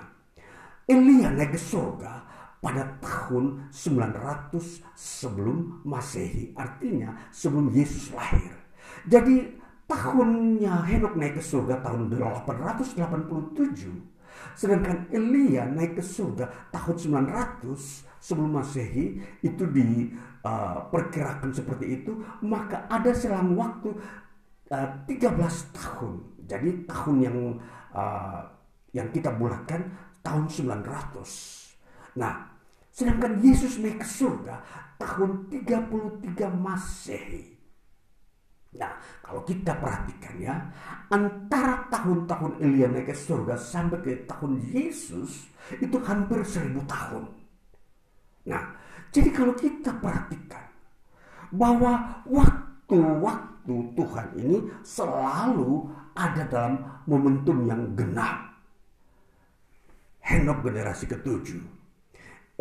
[0.90, 2.26] Elia naik ke surga
[2.58, 4.58] pada tahun 900
[4.98, 6.58] sebelum Masehi.
[6.58, 8.61] Artinya sebelum Yesus lahir.
[9.08, 12.96] Jadi tahunnya Henok naik ke surga tahun 887.
[14.56, 16.96] Sedangkan Elia naik ke surga tahun
[17.28, 17.76] 900
[18.22, 22.16] sebelum Masehi itu diperkirakan uh, seperti itu.
[22.46, 23.92] Maka ada selang waktu
[24.72, 26.14] uh, 13 tahun.
[26.48, 27.38] Jadi tahun yang
[27.92, 28.42] uh,
[28.92, 29.92] yang kita bulatkan
[30.24, 32.20] tahun 900.
[32.20, 32.52] Nah,
[32.92, 34.60] Sedangkan Yesus naik ke surga
[35.00, 37.51] tahun 33 Masehi.
[38.72, 40.56] Nah, kalau kita perhatikan ya,
[41.12, 47.28] antara tahun-tahun Elia naik ke surga sampai ke tahun Yesus itu hampir seribu tahun.
[48.48, 48.64] Nah,
[49.12, 50.72] jadi kalau kita perhatikan
[51.52, 54.58] bahwa waktu-waktu Tuhan ini
[54.88, 58.56] selalu ada dalam momentum yang genap.
[60.24, 61.82] Henok generasi ketujuh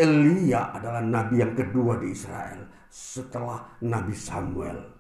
[0.01, 5.00] Elia adalah nabi yang kedua di Israel setelah Nabi Samuel.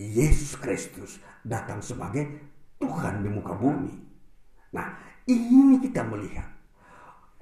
[0.00, 2.24] Yesus Kristus datang sebagai
[2.80, 3.94] Tuhan di muka bumi.
[4.72, 4.86] Nah,
[5.28, 6.48] ini kita melihat.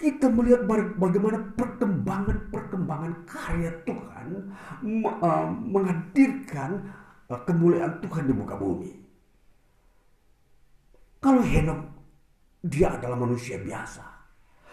[0.01, 0.65] Kita melihat
[0.97, 4.27] bagaimana perkembangan-perkembangan karya Tuhan
[5.05, 6.89] uh, menghadirkan
[7.29, 8.93] uh, kemuliaan Tuhan di muka bumi.
[11.21, 11.85] Kalau Henok,
[12.65, 14.05] dia adalah manusia biasa.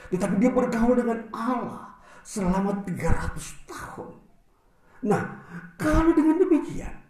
[0.07, 1.91] Tetapi dia bergaul dengan Allah
[2.23, 4.15] selama 300 tahun.
[5.03, 5.23] Nah,
[5.75, 7.06] kalau dengan demikian,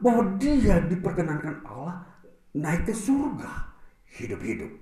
[0.00, 2.04] bahwa dia diperkenankan Allah
[2.56, 3.52] naik ke surga,
[4.16, 4.72] hidup-hidup.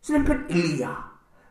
[0.00, 0.92] Sedangkan Elia,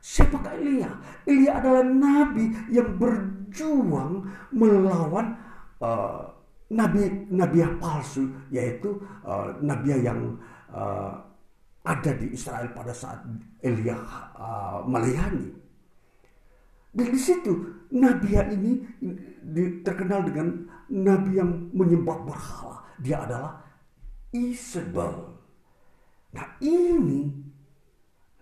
[0.01, 0.89] siapakah Elia?
[1.29, 5.37] Elia adalah nabi yang berjuang melawan
[5.81, 6.25] uh,
[6.73, 10.37] nabi nabi palsu, yaitu uh, nabi yang
[10.73, 11.13] uh,
[11.85, 13.21] ada di Israel pada saat
[13.61, 13.97] Elia
[14.33, 15.53] uh, melayani.
[16.89, 17.53] Dan di situ
[17.93, 18.81] Nabi ini
[19.85, 22.83] terkenal dengan Nabi yang menyembah berhala.
[22.99, 23.61] Dia adalah
[24.33, 25.33] Isabel.
[26.35, 27.29] Nah ini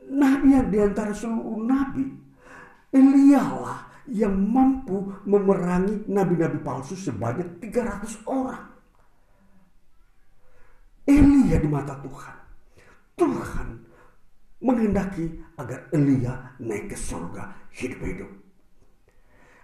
[0.07, 2.05] Nabi yang di antara seluruh Nabi.
[2.91, 8.63] Elialah yang mampu memerangi nabi-nabi palsu sebanyak 300 orang.
[11.07, 12.35] Elia di mata Tuhan.
[13.19, 13.67] Tuhan
[14.63, 18.31] menghendaki agar Elia naik ke surga hidup-hidup.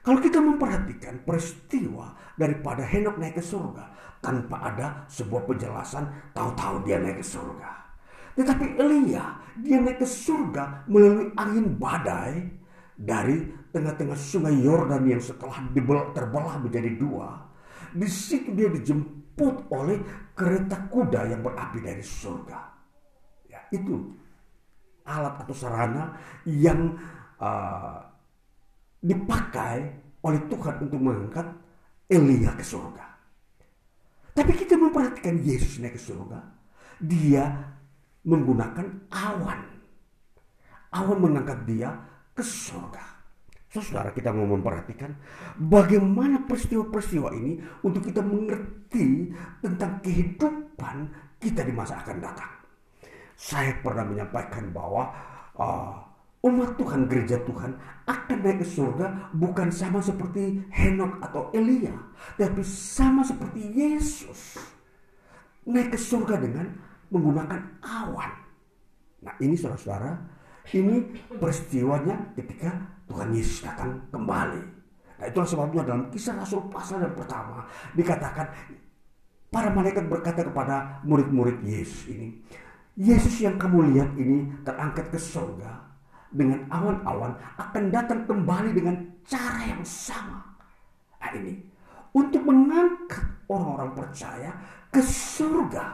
[0.03, 3.87] Kalau kita memperhatikan peristiwa daripada Henok naik ke surga
[4.19, 6.03] tanpa ada sebuah penjelasan
[6.35, 7.71] tahu-tahu dia naik ke surga.
[8.35, 12.51] Tetapi Elia dia naik ke surga melalui angin badai
[12.99, 15.63] dari tengah-tengah sungai Yordan yang setelah
[16.11, 17.39] terbelah menjadi dua.
[17.95, 20.03] Di situ dia dijemput oleh
[20.35, 22.59] kereta kuda yang berapi dari surga.
[23.47, 24.11] Ya, itu
[25.07, 26.99] alat atau sarana yang
[27.39, 28.12] uh,
[29.03, 29.75] dipakai
[30.23, 31.47] oleh Tuhan untuk mengangkat
[32.07, 33.05] Elia ke surga.
[34.33, 36.39] Tapi kita memperhatikan Yesus naik ke surga.
[37.03, 37.45] Dia
[38.23, 39.61] menggunakan awan.
[40.95, 41.91] Awan mengangkat dia
[42.31, 43.13] ke surga.
[43.73, 45.17] Saudara kita mau memperhatikan
[45.57, 49.33] bagaimana peristiwa-peristiwa ini untuk kita mengerti
[49.65, 51.09] tentang kehidupan
[51.41, 52.53] kita di masa akan datang.
[53.33, 55.09] Saya pernah menyampaikan bahwa
[55.57, 55.97] uh,
[56.43, 57.71] umat Tuhan, gereja Tuhan
[58.03, 61.95] akan naik ke surga bukan sama seperti Henok atau Elia,
[62.35, 64.59] tapi sama seperti Yesus.
[65.63, 66.67] Naik ke surga dengan
[67.07, 68.31] menggunakan awan.
[69.23, 70.19] Nah ini saudara-saudara,
[70.75, 72.75] ini peristiwanya ketika
[73.07, 74.61] Tuhan Yesus datang kembali.
[75.23, 77.63] Nah itulah sebabnya dalam kisah Rasul pasal yang pertama
[77.95, 78.51] dikatakan
[79.47, 82.43] para malaikat berkata kepada murid-murid Yesus ini,
[82.99, 85.82] Yesus yang kamu lihat ini terangkat ke surga
[86.33, 90.41] dengan awan-awan akan datang kembali dengan cara yang sama.
[91.21, 91.53] Nah ini
[92.13, 94.51] untuk mengangkat orang-orang percaya
[94.93, 95.85] ke surga.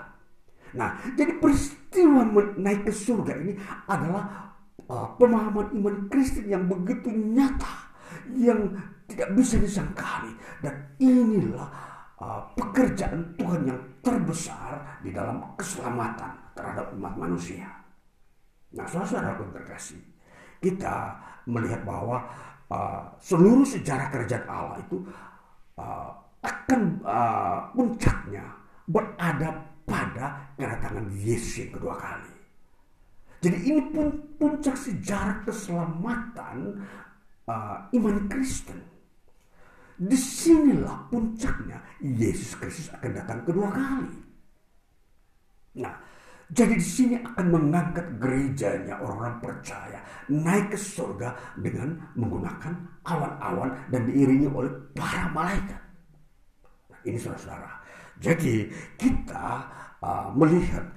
[0.76, 2.22] Nah, jadi peristiwa
[2.60, 3.54] naik ke surga ini
[3.90, 4.54] adalah
[4.86, 7.90] uh, pemahaman iman Kristen yang begitu nyata,
[8.38, 8.70] yang
[9.10, 10.30] tidak bisa disangkali,
[10.62, 11.72] dan inilah
[12.22, 17.66] uh, pekerjaan Tuhan yang terbesar di dalam keselamatan terhadap umat manusia.
[18.70, 19.98] Nah, saudara pun terkasih,
[20.60, 21.16] kita
[21.50, 22.24] melihat bahwa
[22.70, 24.98] uh, seluruh sejarah kerajaan Allah itu
[25.80, 28.46] uh, akan uh, puncaknya
[28.88, 29.50] berada
[29.84, 32.34] pada kedatangan Yesus yang kedua kali.
[33.40, 36.84] Jadi ini pun puncak sejarah keselamatan
[37.48, 38.80] uh, iman Kristen.
[40.00, 44.16] Di sinilah puncaknya Yesus Kristus akan datang kedua kali.
[45.80, 45.96] Nah,
[46.50, 50.02] jadi di sini akan mengangkat gerejanya orang-orang percaya
[50.34, 51.30] naik ke surga
[51.62, 52.74] dengan menggunakan
[53.06, 55.82] awan-awan dan diiringi oleh para malaikat.
[56.90, 57.70] Nah, ini saudara-saudara.
[58.18, 58.66] Jadi
[58.98, 59.46] kita
[60.02, 60.90] uh, melihat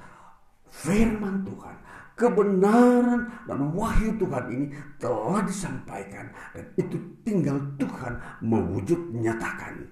[0.73, 1.77] firman Tuhan,
[2.17, 6.97] kebenaran dan wahyu Tuhan ini telah disampaikan dan itu
[7.29, 9.85] tinggal Tuhan mewujud nyatakan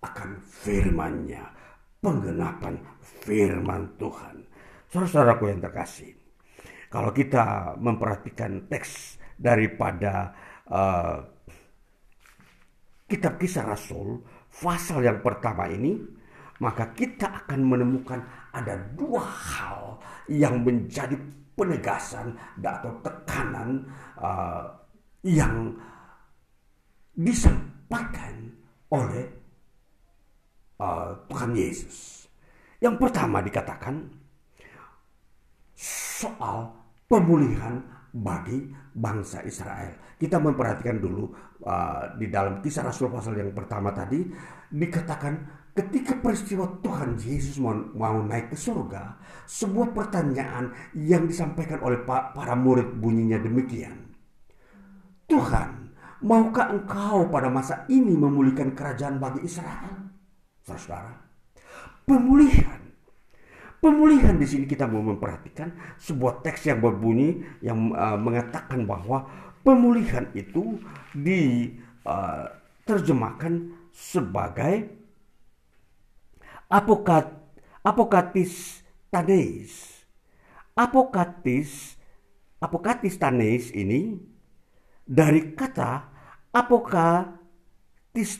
[0.00, 1.44] akan firman-Nya,
[2.00, 4.51] penggenapan firman Tuhan.
[4.92, 6.12] Saudara-saudaraku yang terkasih,
[6.92, 10.36] kalau kita memperhatikan teks daripada
[10.68, 11.16] uh,
[13.08, 14.20] kitab kisah Rasul
[14.52, 15.96] pasal yang pertama ini,
[16.60, 18.20] maka kita akan menemukan
[18.52, 19.96] ada dua hal
[20.28, 21.16] yang menjadi
[21.56, 23.88] penegasan atau tekanan
[24.20, 24.76] uh,
[25.24, 25.72] yang
[27.16, 28.52] disampaikan
[28.92, 29.24] oleh
[30.76, 32.28] uh, Tuhan Yesus.
[32.76, 34.20] Yang pertama dikatakan
[36.22, 36.70] soal
[37.10, 40.14] pemulihan bagi bangsa Israel.
[40.20, 41.32] Kita memperhatikan dulu
[41.66, 44.22] uh, di dalam kisah Rasul pasal yang pertama tadi
[44.70, 45.34] dikatakan
[45.72, 49.18] ketika peristiwa Tuhan Yesus mau, mau naik ke surga,
[49.48, 54.12] sebuah pertanyaan yang disampaikan oleh para murid bunyinya demikian.
[55.26, 60.12] Tuhan, maukah engkau pada masa ini memulihkan kerajaan bagi Israel?
[60.62, 61.16] Saudara,
[62.04, 62.81] pemulihan
[63.82, 69.26] Pemulihan di sini kita mau memperhatikan sebuah teks yang berbunyi yang uh, mengatakan bahwa
[69.66, 70.78] pemulihan itu
[71.10, 74.86] diterjemahkan uh, sebagai
[76.70, 77.26] apokat
[77.82, 80.06] apokatis taneis.
[80.78, 81.98] Apokatis
[82.62, 84.14] apokatis taneis ini
[85.02, 86.06] dari kata
[86.54, 88.38] apokatis.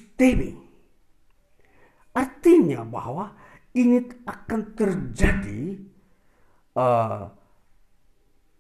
[2.15, 3.42] Artinya bahwa
[3.73, 5.81] ini akan terjadi
[6.77, 7.25] uh,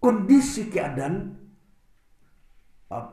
[0.00, 1.36] kondisi keadaan
[2.88, 3.06] uh,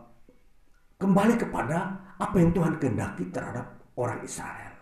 [1.00, 1.78] kembali kepada
[2.20, 4.76] apa yang Tuhan kehendaki terhadap orang Israel.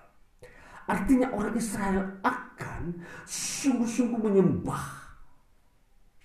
[0.87, 4.85] Artinya orang Israel akan sungguh-sungguh menyembah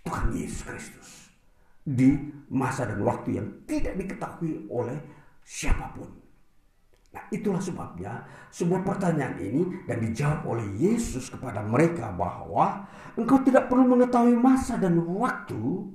[0.06, 1.10] Tuhan Yesus Kristus
[1.82, 2.14] di
[2.46, 4.94] masa dan waktu yang tidak diketahui oleh
[5.42, 6.21] siapa pun.
[7.12, 12.88] Nah itulah sebabnya sebuah pertanyaan ini dan dijawab oleh Yesus kepada mereka bahwa
[13.20, 15.92] engkau tidak perlu mengetahui masa dan waktu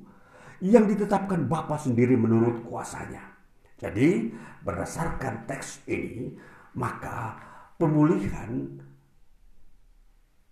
[0.61, 3.33] yang ditetapkan Bapa sendiri menurut kuasanya.
[3.81, 4.29] Jadi
[4.61, 6.37] berdasarkan teks ini
[6.77, 7.33] maka
[7.81, 8.77] pemulihan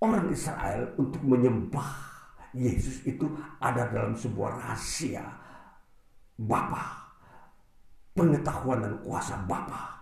[0.01, 2.17] orang Israel untuk menyembah
[2.57, 3.29] Yesus itu
[3.61, 5.25] ada dalam sebuah rahasia
[6.41, 7.13] Bapa,
[8.17, 9.94] pengetahuan dan kuasa Bapa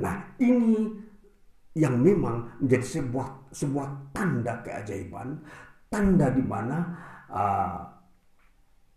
[0.00, 0.88] Nah ini
[1.76, 5.40] yang memang menjadi sebuah sebuah tanda keajaiban,
[5.88, 6.78] tanda di mana
[7.32, 7.80] uh,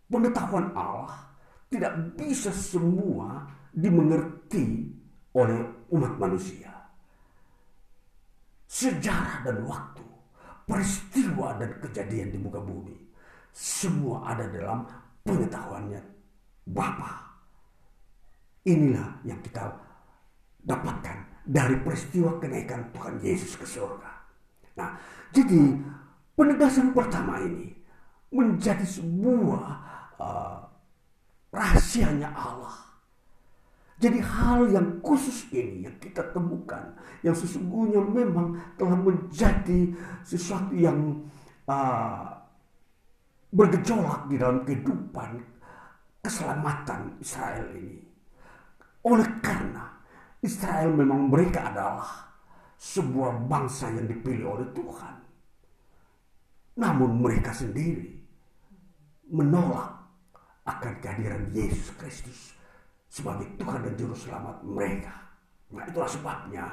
[0.08, 1.16] pengetahuan Allah
[1.72, 4.92] tidak bisa semua dimengerti
[5.36, 5.60] oleh
[5.92, 6.72] umat manusia.
[8.66, 10.04] Sejarah dan waktu,
[10.68, 12.96] peristiwa dan kejadian di muka bumi,
[13.52, 14.84] semua ada dalam
[15.24, 16.02] pengetahuannya
[16.66, 17.24] Bapa.
[18.66, 19.85] Inilah yang kita
[20.66, 24.10] dapatkan dari peristiwa kenaikan Tuhan Yesus ke surga.
[24.76, 24.98] Nah,
[25.30, 25.78] jadi
[26.34, 27.70] penegasan pertama ini
[28.34, 29.66] menjadi sebuah
[30.18, 30.58] uh,
[31.54, 32.74] rahasianya Allah.
[33.96, 36.92] Jadi hal yang khusus ini yang kita temukan,
[37.24, 39.88] yang sesungguhnya memang telah menjadi
[40.20, 41.24] sesuatu yang
[41.64, 42.28] uh,
[43.48, 45.40] bergejolak di dalam kehidupan
[46.20, 48.04] keselamatan Israel ini.
[49.08, 49.95] Oleh karena
[50.46, 52.06] Israel memang mereka adalah
[52.78, 55.16] sebuah bangsa yang dipilih oleh Tuhan.
[56.78, 58.14] Namun mereka sendiri
[59.26, 59.90] menolak
[60.66, 62.54] akan kehadiran Yesus Kristus
[63.10, 65.14] sebagai Tuhan dan Juru Selamat mereka.
[65.72, 66.64] Nah itulah sebabnya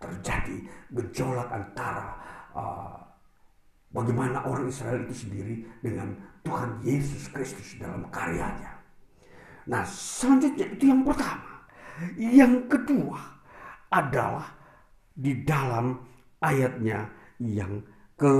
[0.00, 0.64] terjadi
[0.96, 2.16] gejolak antara
[2.56, 2.96] uh,
[3.92, 8.80] bagaimana orang Israel itu sendiri dengan Tuhan Yesus Kristus dalam karyanya.
[9.68, 11.49] Nah selanjutnya itu yang pertama.
[12.16, 13.18] Yang kedua
[13.92, 14.48] adalah
[15.10, 15.98] di dalam
[16.40, 17.84] ayatnya yang
[18.16, 18.34] ke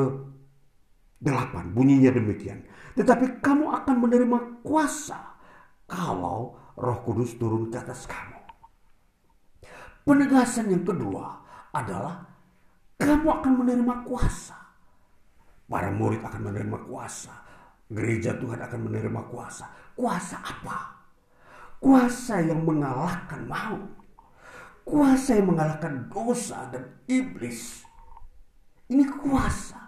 [1.20, 2.64] delapan bunyinya demikian.
[2.96, 5.20] Tetapi kamu akan menerima kuasa
[5.84, 8.40] kalau Roh Kudus turun ke atas kamu.
[10.00, 11.44] Penegasan yang kedua
[11.76, 12.24] adalah
[12.96, 14.56] kamu akan menerima kuasa.
[15.70, 17.34] Para murid akan menerima kuasa.
[17.90, 19.70] Gereja Tuhan akan menerima kuasa.
[19.94, 20.99] Kuasa apa?
[21.80, 23.88] Kuasa yang mengalahkan maut.
[24.84, 27.80] Kuasa yang mengalahkan dosa dan iblis.
[28.92, 29.80] Ini kuasa.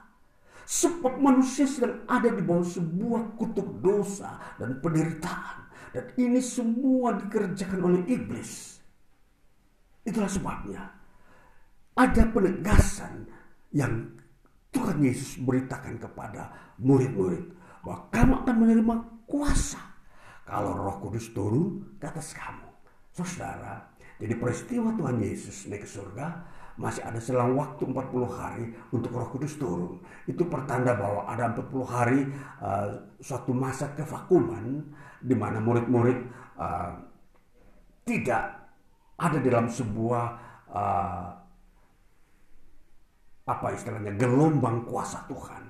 [0.65, 5.69] Sebab manusia sedang ada di bawah sebuah kutuk dosa dan penderitaan.
[5.93, 8.81] Dan ini semua dikerjakan oleh iblis.
[10.09, 10.81] Itulah sebabnya
[11.93, 13.29] ada penegasan
[13.77, 14.17] yang
[14.73, 17.53] Tuhan Yesus beritakan kepada murid-murid
[17.85, 18.95] bahwa kamu akan menerima
[19.29, 19.92] kuasa
[20.43, 22.69] kalau roh kudus turun ke atas kamu.
[23.13, 26.27] Saudara, jadi peristiwa Tuhan Yesus naik ke surga
[26.81, 30.01] masih ada selang waktu 40 hari untuk roh kudus turun.
[30.25, 32.21] Itu pertanda bahwa ada 40 hari
[32.65, 32.89] uh,
[33.21, 34.81] suatu masa kevakuman
[35.21, 36.19] di mana murid-murid
[36.57, 36.97] uh,
[38.03, 38.43] tidak
[39.21, 40.25] ada dalam sebuah
[40.73, 41.27] uh,
[43.43, 45.63] apa istilahnya gelombang kuasa Tuhan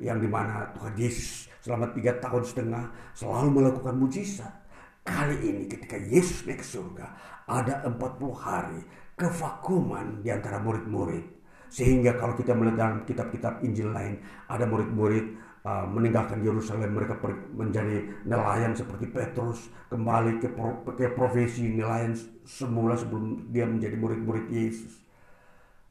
[0.00, 4.56] yang di mana Tuhan Yesus selama tiga tahun setengah selalu melakukan mujizat.
[5.04, 7.12] Kali ini ketika Yesus naik surga
[7.44, 8.00] ada 40
[8.32, 8.80] hari
[9.12, 11.36] kevakuman di antara murid-murid.
[11.68, 14.16] Sehingga kalau kita melihat dalam kitab-kitab Injil lain
[14.48, 15.36] ada murid-murid
[15.68, 17.20] uh, meninggalkan Yerusalem mereka
[17.52, 22.16] menjadi nelayan seperti Petrus kembali ke, pro, ke profesi nelayan
[22.48, 25.04] semula sebelum dia menjadi murid-murid Yesus.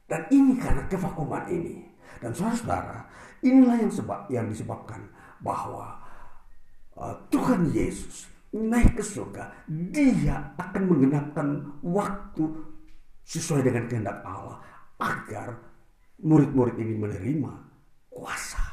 [0.09, 1.85] Dan ini karena kevakuman ini.
[2.17, 3.05] Dan saudara-saudara,
[3.45, 5.05] inilah yang sebab yang disebabkan
[5.41, 5.97] bahwa
[6.97, 9.51] uh, Tuhan Yesus naik ke surga,
[9.91, 11.47] dia akan menggenapkan
[11.83, 12.45] waktu
[13.27, 14.57] sesuai dengan kehendak Allah
[14.97, 15.53] agar
[16.23, 17.51] murid-murid ini menerima
[18.09, 18.63] kuasa.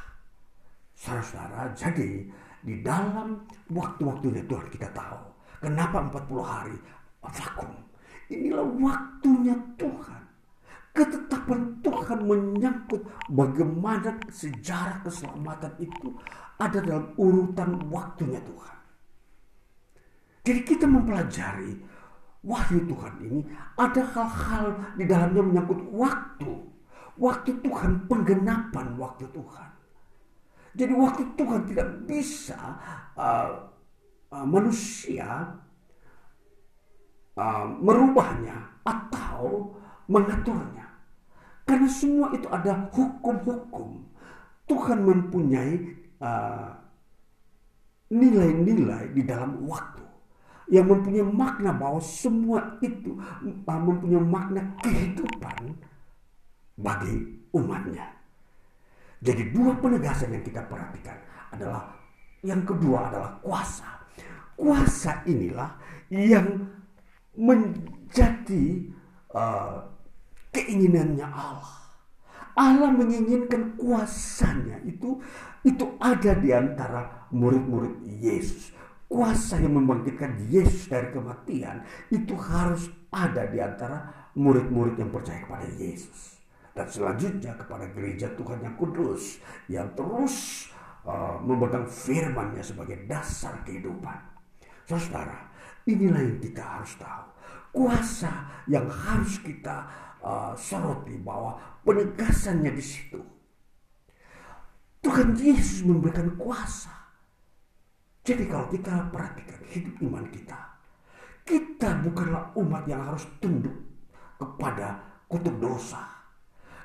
[0.96, 2.24] Saudara-saudara, jadi
[2.64, 5.20] di dalam waktu-waktunya Tuhan kita tahu.
[5.60, 6.76] Kenapa 40 hari
[7.20, 7.72] vakum?
[8.32, 10.22] Inilah waktunya Tuhan.
[10.94, 16.14] Ketetapan Tuhan menyangkut bagaimana sejarah keselamatan itu
[16.58, 18.78] ada dalam urutan waktunya Tuhan.
[20.44, 21.72] Jadi kita mempelajari
[22.44, 23.40] wahyu Tuhan ini
[23.80, 24.66] ada hal-hal
[25.00, 26.52] di dalamnya menyangkut waktu.
[27.14, 29.70] Waktu Tuhan, penggenapan waktu Tuhan.
[30.74, 32.58] Jadi waktu Tuhan tidak bisa
[33.14, 33.70] uh,
[34.34, 35.46] uh, manusia
[37.38, 39.70] uh, merubahnya atau
[40.10, 40.90] mengaturnya.
[41.64, 44.04] Karena semua itu ada hukum-hukum.
[44.66, 46.03] Tuhan mempunyai
[48.10, 50.04] nilai-nilai uh, di dalam waktu
[50.72, 55.76] yang mempunyai makna bahwa semua itu uh, mempunyai makna kehidupan
[56.80, 58.14] bagi umatnya.
[59.24, 61.16] Jadi dua penegasan yang kita perhatikan
[61.52, 61.96] adalah
[62.44, 63.88] yang kedua adalah kuasa.
[64.54, 65.80] Kuasa inilah
[66.12, 66.68] yang
[67.34, 68.94] menjadi
[69.32, 69.80] uh,
[70.54, 71.74] keinginannya Allah.
[72.54, 75.18] Allah menginginkan kuasanya itu
[75.64, 78.70] itu ada di antara murid-murid Yesus.
[79.08, 85.68] Kuasa yang membangkitkan Yesus dari kematian itu harus ada di antara murid-murid yang percaya kepada
[85.80, 86.40] Yesus.
[86.74, 89.38] Dan selanjutnya kepada gereja Tuhan yang kudus
[89.70, 90.66] yang terus
[91.06, 94.18] uh, memegang firmannya sebagai dasar kehidupan.
[94.84, 95.48] Saudara,
[95.86, 97.26] inilah yang kita harus tahu.
[97.74, 98.32] Kuasa
[98.66, 99.86] yang harus kita
[100.20, 101.56] uh, soroti bahwa
[101.86, 103.33] penegasannya di situ.
[105.04, 106.88] Tuhan Yesus memberikan kuasa.
[108.24, 110.56] Jadi kalau kita perhatikan hidup iman kita,
[111.44, 113.76] kita bukanlah umat yang harus tunduk
[114.40, 114.96] kepada
[115.28, 116.00] kutuk dosa.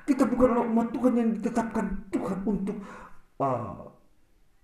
[0.04, 2.76] Kita bukanlah umat Tuhan yang ditetapkan Tuhan untuk
[3.40, 3.88] uh,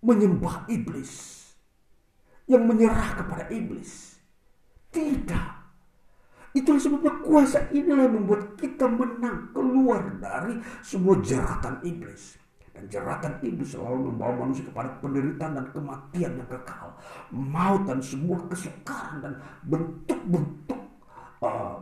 [0.04, 1.40] menyembah iblis,
[2.44, 4.20] yang menyerah kepada iblis.
[4.92, 5.48] Tidak.
[6.52, 12.36] Itulah sebabnya kuasa inilah yang membuat kita menang keluar dari semua jeratan iblis.
[12.76, 16.92] Dan jeratan iblis selalu membawa manusia kepada penderitaan dan kematian yang kekal.
[17.32, 19.32] Maut dan semua kesukaran dan
[19.64, 20.80] bentuk-bentuk
[21.40, 21.80] uh,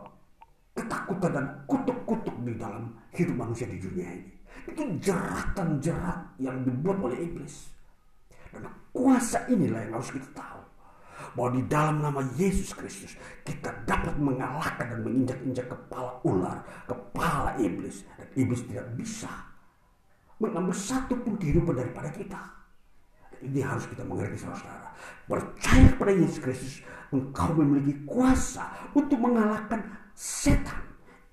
[0.71, 4.31] ketakutan dan kutuk-kutuk di dalam hidup manusia di dunia ini.
[4.71, 7.75] Itu jeratan-jerat yang dibuat oleh iblis.
[8.55, 8.63] Dan
[8.95, 10.63] kuasa inilah yang harus kita tahu
[11.35, 18.07] bahwa di dalam nama Yesus Kristus kita dapat mengalahkan dan menginjak-injak kepala ular, kepala iblis.
[18.15, 19.31] Dan iblis tidak bisa
[20.41, 22.41] mengambil satu pun kehidupan daripada kita.
[23.43, 24.95] Ini harus kita mengerti saudara.
[25.27, 26.75] Percaya kepada Yesus Kristus,
[27.11, 29.85] engkau memiliki kuasa untuk mengalahkan
[30.15, 30.81] setan,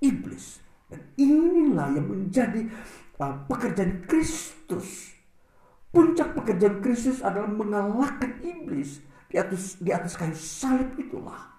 [0.02, 0.60] iblis.
[0.90, 2.68] Dan inilah yang menjadi
[3.22, 5.14] uh, pekerjaan Kristus.
[5.88, 9.00] Puncak pekerjaan Kristus adalah mengalahkan iblis
[9.32, 11.52] di atas di atas kayu salib itulah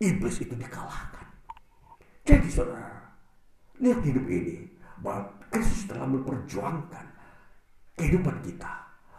[0.00, 1.28] iblis itu dikalahkan.
[2.26, 3.12] Jadi saudara,
[3.78, 4.66] lihat hidup ini
[4.98, 7.06] bahwa Kristus telah memperjuangkan
[8.00, 8.72] kehidupan kita.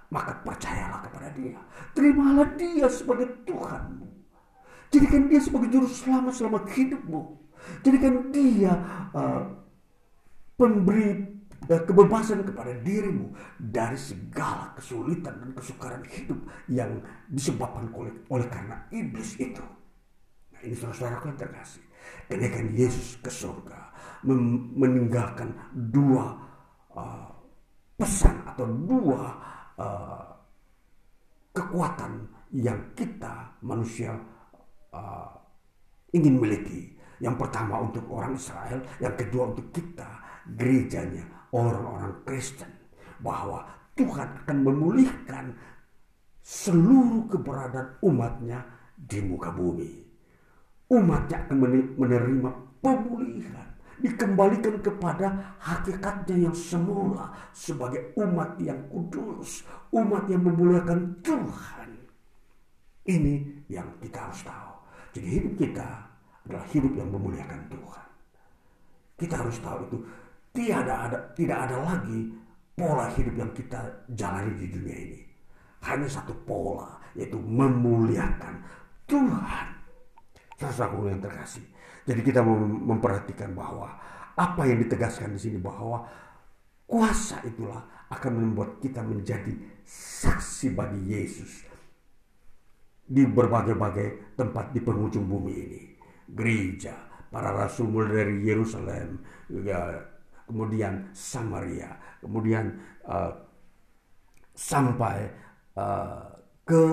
[0.09, 1.57] Maka percayalah kepada dia.
[1.93, 4.05] Terimalah dia sebagai Tuhanmu.
[4.93, 7.21] Jadikan dia sebagai juru selamat selama hidupmu.
[7.81, 8.73] Jadikan dia
[9.09, 9.41] uh,
[10.53, 11.33] pemberi
[11.63, 16.99] kebebasan kepada dirimu dari segala kesulitan dan kesukaran hidup yang
[17.31, 19.63] disebabkan oleh, oleh karena iblis itu.
[20.53, 21.83] Nah ini saudara-saudaraku yang terkasih.
[22.27, 23.92] Kenaikan Yesus ke surga
[24.23, 25.51] meninggalkan
[25.91, 26.35] dua
[26.95, 27.27] uh,
[27.99, 29.21] pesan atau dua
[29.77, 30.23] uh,
[31.53, 34.13] kekuatan yang kita manusia
[34.93, 35.29] uh,
[36.13, 36.93] ingin miliki.
[37.21, 40.09] Yang pertama untuk orang Israel, yang kedua untuk kita
[40.59, 41.23] gerejanya
[41.55, 42.67] orang-orang Kristen
[43.23, 43.63] bahwa
[43.95, 45.55] Tuhan akan memulihkan
[46.43, 48.59] seluruh keberadaan umatnya
[48.99, 50.03] di muka bumi.
[50.93, 51.57] umatnya akan
[51.97, 61.89] menerima pemulihan dikembalikan kepada hakikatnya yang semula sebagai umat yang kudus, umat yang memuliakan Tuhan.
[63.03, 64.73] Ini yang kita harus tahu.
[65.13, 65.89] Jadi hidup kita
[66.47, 68.07] adalah hidup yang memuliakan Tuhan.
[69.19, 69.97] Kita harus tahu itu
[70.53, 72.33] tidak ada tidak ada lagi
[72.73, 73.79] pola hidup yang kita
[74.17, 75.21] jalani di dunia ini.
[75.83, 78.63] Hanya satu pola yaitu memuliakan
[79.05, 79.67] Tuhan.
[80.57, 81.72] Saudara yang terkasih.
[82.03, 83.87] Jadi kita memperhatikan bahwa
[84.33, 86.03] apa yang ditegaskan di sini bahwa
[86.83, 89.55] kuasa itulah akan membuat kita menjadi
[89.87, 91.65] saksi bagi Yesus
[93.03, 95.81] di berbagai-bagai tempat di penghujung bumi ini.
[96.27, 96.95] Gereja,
[97.29, 99.21] para rasul mulai dari Yerusalem,
[99.63, 100.01] ya,
[100.47, 102.73] kemudian Samaria, kemudian
[103.05, 103.31] uh,
[104.53, 105.29] sampai
[105.77, 106.29] uh,
[106.63, 106.83] ke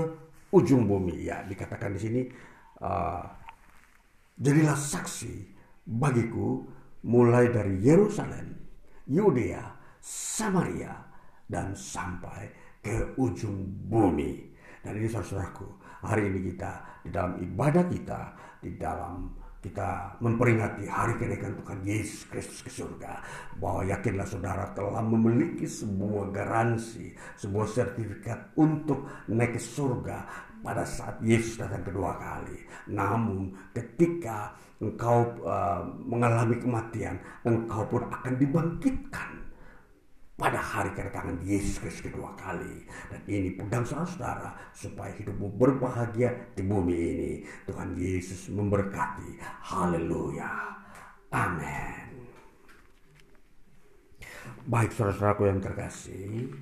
[0.51, 2.23] ujung bumi ya dikatakan di sini
[2.83, 3.23] uh,
[4.41, 5.53] Jadilah saksi
[5.85, 6.65] bagiku
[7.05, 8.57] mulai dari Yerusalem,
[9.05, 9.61] Yudea,
[10.01, 10.97] Samaria,
[11.45, 12.49] dan sampai
[12.81, 14.49] ke ujung bumi.
[14.81, 15.69] Dan ini saudaraku,
[16.01, 18.21] hari ini kita di dalam ibadah kita,
[18.65, 19.29] di dalam
[19.61, 23.21] kita memperingati hari kenaikan Tuhan Yesus Kristus ke surga.
[23.61, 31.21] Bahwa yakinlah saudara telah memiliki sebuah garansi, sebuah sertifikat untuk naik ke surga pada saat
[31.25, 32.65] Yesus datang kedua kali.
[32.93, 39.41] Namun ketika engkau uh, mengalami kematian, engkau pun akan dibangkitkan
[40.41, 42.89] pada hari kedatangan Yesus Kristus kedua kali.
[43.13, 47.33] Dan ini pegang saudara supaya hidupmu berbahagia di bumi ini.
[47.69, 49.37] Tuhan Yesus memberkati.
[49.61, 50.49] Haleluya.
[51.29, 52.09] Amin.
[54.65, 56.53] Baik saudara-saudaraku yang terkasih,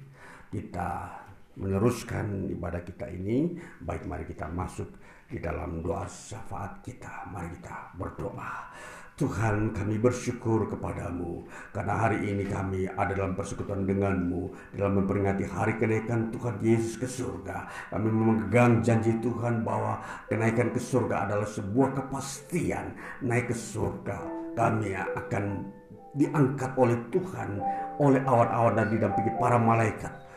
[0.50, 1.17] kita
[1.58, 4.94] meneruskan ibadah kita ini, baik mari kita masuk
[5.26, 7.26] di dalam doa syafaat kita.
[7.28, 8.70] Mari kita berdoa.
[9.18, 11.42] Tuhan kami bersyukur kepadamu
[11.74, 17.10] karena hari ini kami ada dalam persekutuan denganmu dalam memperingati hari kenaikan Tuhan Yesus ke
[17.10, 17.66] surga.
[17.90, 19.98] Kami memegang janji Tuhan bahwa
[20.30, 22.94] kenaikan ke surga adalah sebuah kepastian
[23.26, 24.22] naik ke surga.
[24.54, 25.66] Kami akan
[26.14, 27.58] diangkat oleh Tuhan
[27.98, 30.27] oleh awan-awan dan didampingi para malaikat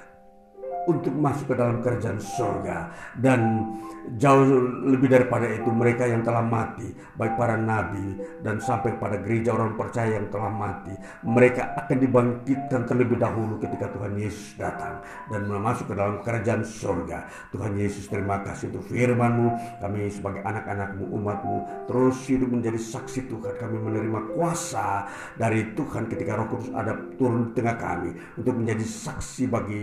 [0.89, 2.89] untuk masuk ke dalam kerajaan surga
[3.19, 3.69] dan
[4.17, 4.45] jauh
[4.89, 9.77] lebih daripada itu mereka yang telah mati baik para nabi dan sampai pada gereja orang
[9.77, 15.93] percaya yang telah mati mereka akan dibangkitkan terlebih dahulu ketika Tuhan Yesus datang dan masuk
[15.93, 19.47] ke dalam kerajaan surga Tuhan Yesus terima kasih untuk firman-Mu.
[19.81, 21.57] Kami sebagai anak-anak-Mu umat-Mu
[21.89, 23.53] terus hidup menjadi saksi Tuhan.
[23.57, 28.85] Kami menerima kuasa dari Tuhan ketika Roh Kudus ada turun di tengah kami untuk menjadi
[28.85, 29.81] saksi bagi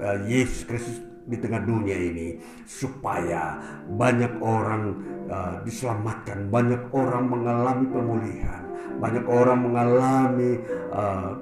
[0.00, 4.82] uh, Yesus Kristus di tengah dunia ini supaya banyak orang
[5.28, 8.62] uh, diselamatkan, banyak orang mengalami pemulihan,
[8.96, 10.52] banyak orang mengalami
[10.92, 11.32] uh,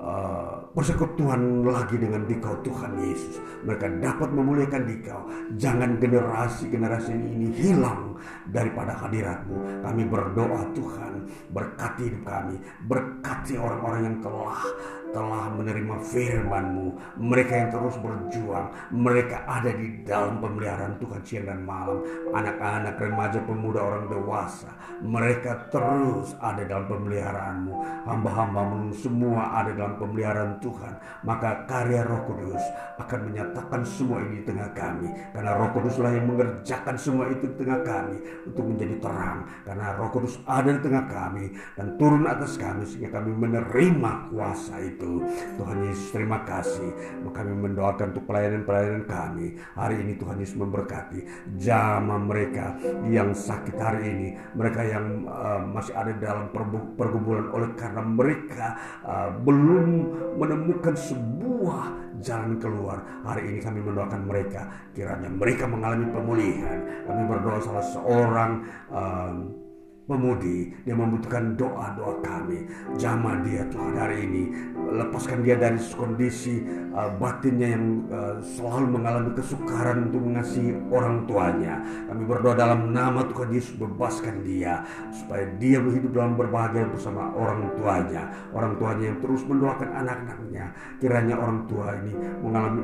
[0.00, 3.40] uh, persekutuan lagi dengan dikau Tuhan Yesus.
[3.64, 5.20] Mereka dapat memuliakan dikau.
[5.60, 8.16] Jangan generasi-generasi ini hilang
[8.48, 9.84] daripada hadiratmu.
[9.84, 12.56] Kami berdoa Tuhan berkati hidup kami.
[12.88, 14.60] Berkati orang-orang yang telah
[15.12, 16.86] telah menerima firman-Mu.
[17.20, 22.02] Mereka yang terus berjuang, mereka ada di dalam pemeliharaan Tuhan siang dan malam.
[22.32, 24.72] Anak-anak, remaja, pemuda, orang dewasa,
[25.04, 27.72] mereka terus ada dalam pemeliharaan-Mu.
[28.08, 32.64] Hamba-hambamu semua ada dalam pemeliharaan Tuhan, maka karya Roh Kudus
[32.98, 35.08] akan menyatakan semua ini di tengah kami.
[35.36, 38.16] Karena Roh Kuduslah yang mengerjakan semua itu di tengah kami
[38.48, 39.38] untuk menjadi terang.
[39.66, 41.44] Karena Roh Kudus ada di tengah kami
[41.76, 45.01] dan turun atas kami sehingga kami menerima kuasa itu.
[45.58, 46.90] Tuhan Yesus terima kasih.
[47.32, 49.56] Kami mendoakan untuk pelayanan-pelayanan kami.
[49.74, 51.20] Hari ini Tuhan Yesus memberkati
[51.56, 52.76] jama mereka
[53.08, 54.28] yang sakit hari ini.
[54.52, 56.52] Mereka yang uh, masih ada dalam
[56.98, 58.66] pergumulan oleh karena mereka
[59.02, 59.86] uh, belum
[60.36, 63.02] menemukan sebuah jalan keluar.
[63.24, 66.78] Hari ini kami mendoakan mereka, kiranya mereka mengalami pemulihan.
[67.08, 68.52] Kami berdoa salah seorang
[68.92, 69.32] uh,
[70.06, 72.66] pemudi yang membutuhkan doa-doa kami.
[72.98, 74.44] Jamah dia Tuhan hari ini.
[74.92, 76.60] Lepaskan dia dari kondisi
[76.92, 81.80] uh, batinnya yang uh, selalu mengalami kesukaran untuk mengasihi orang tuanya.
[82.10, 84.82] Kami berdoa dalam nama Tuhan Yesus bebaskan dia
[85.14, 88.28] supaya dia hidup dalam berbahagia bersama orang tuanya.
[88.50, 90.64] Orang tuanya yang terus mendoakan anak-anaknya.
[90.98, 92.12] Kiranya orang tua ini
[92.42, 92.80] mengalami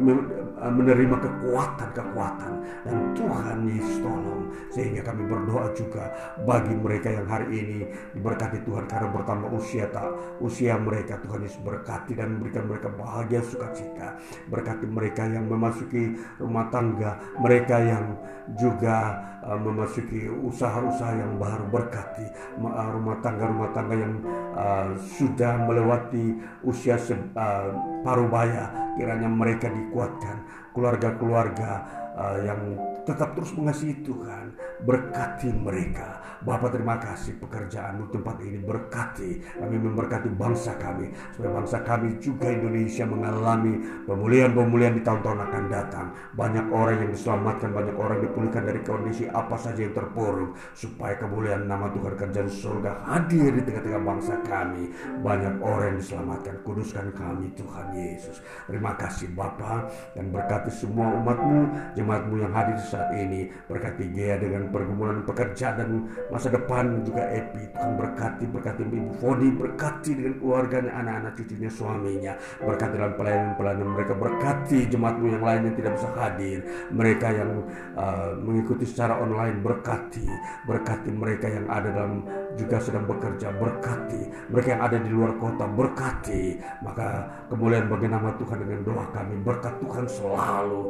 [0.63, 2.53] uh, menerima kekuatan-kekuatan
[2.87, 6.09] dan Tuhan Yesus tolong sehingga kami berdoa juga
[6.47, 7.79] bagi mereka yang hari ini
[8.15, 10.07] diberkati Tuhan karena bertambah usia tak?
[10.39, 14.21] Usia mereka Tuhan Yesus berkati dan memberikan mereka bahagia sukacita.
[14.49, 18.17] Berkati mereka yang memasuki rumah tangga, mereka yang
[18.57, 22.27] juga uh, memasuki usaha-usaha yang baru berkati.
[22.61, 24.15] Uh, rumah tangga-rumah tangga yang
[24.57, 26.97] uh, sudah melewati usia
[27.37, 27.73] uh,
[28.05, 30.45] paruh baya kiranya mereka dikuatkan.
[30.73, 31.71] Keluarga-keluarga
[32.15, 32.61] uh, yang
[33.09, 34.53] tetap terus mengasihi Tuhan
[34.83, 36.23] berkati mereka.
[36.39, 38.63] Bapak terima kasih pekerjaanmu tempat ini.
[38.63, 39.59] Berkati.
[39.59, 41.11] Kami memberkati bangsa kami.
[41.35, 46.07] Supaya bangsa kami juga Indonesia mengalami pemulihan-pemulihan di tahun-tahun akan datang.
[46.39, 50.55] Banyak orang yang diselamatkan banyak orang dipulihkan dari kondisi apa saja yang terpuruk.
[50.79, 54.95] Supaya kemuliaan nama Tuhan kerja di surga hadir di tengah-tengah bangsa kami.
[55.19, 56.55] Banyak orang yang diselamatkan.
[56.63, 58.39] Kuduskan kami Tuhan Yesus.
[58.71, 63.51] Terima kasih Bapak dan berkati semua umatmu jemaatmu yang hadir saat ini.
[63.67, 65.89] Berkati Gea dengan pergumulan pekerjaan dan
[66.33, 67.75] masa depan juga Epi.
[67.75, 72.33] Tuhan berkati berkati Ibu Fodi berkati dengan keluarganya anak-anak cucunya suaminya.
[72.63, 76.59] Berkati dalam pelayanan-pelayanan mereka berkati jemaatmu yang lain yang tidak bisa hadir.
[76.93, 77.51] Mereka yang
[77.97, 80.25] uh, mengikuti secara online berkati.
[80.65, 82.25] Berkati mereka yang ada dalam
[82.59, 84.51] juga sedang bekerja berkati.
[84.51, 86.59] Mereka yang ada di luar kota berkati.
[86.83, 90.83] Maka kemuliaan bagi nama Tuhan dengan doa kami berkat Tuhan selalu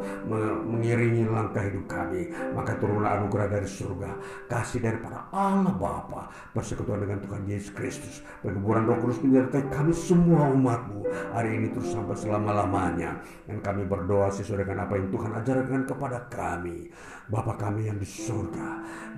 [0.64, 2.32] mengiringi langkah hidup kami.
[2.56, 4.10] Maka turunlah anugerah dari surga
[4.48, 8.24] kasih daripada Allah Bapa persekutuan dengan Tuhan Yesus Kristus.
[8.40, 11.04] Perkebunan roh kudus menyertai kami semua umatmu.
[11.36, 13.20] Hari ini terus sampai selama-lamanya.
[13.44, 16.88] Dan kami berdoa sesuai dengan apa yang Tuhan ajarkan kepada kami.
[17.28, 18.68] Bapa kami yang di surga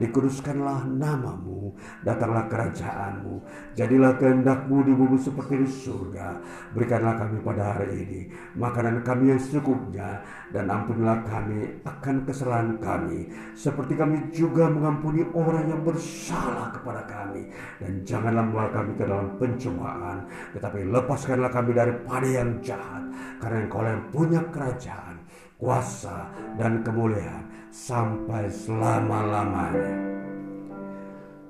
[0.01, 1.77] dikuduskanlah namamu.
[2.01, 3.43] Datanglah kerajaanmu.
[3.75, 6.41] Jadilah kehendakmu di bumi seperti di surga.
[6.73, 8.21] Berikanlah kami pada hari ini
[8.57, 10.23] makanan kami yang secukupnya
[10.55, 17.51] dan ampunilah kami akan kesalahan kami seperti kami juga mengampuni orang yang bersalah kepada kami.
[17.83, 20.19] Dan janganlah membawa kami ke dalam pencobaan
[20.55, 23.05] tetapi lepaskanlah kami daripada yang jahat
[23.43, 25.21] karena engkau yang punya kerajaan
[25.61, 30.30] kuasa dan kemuliaan sampai selama-lamanya.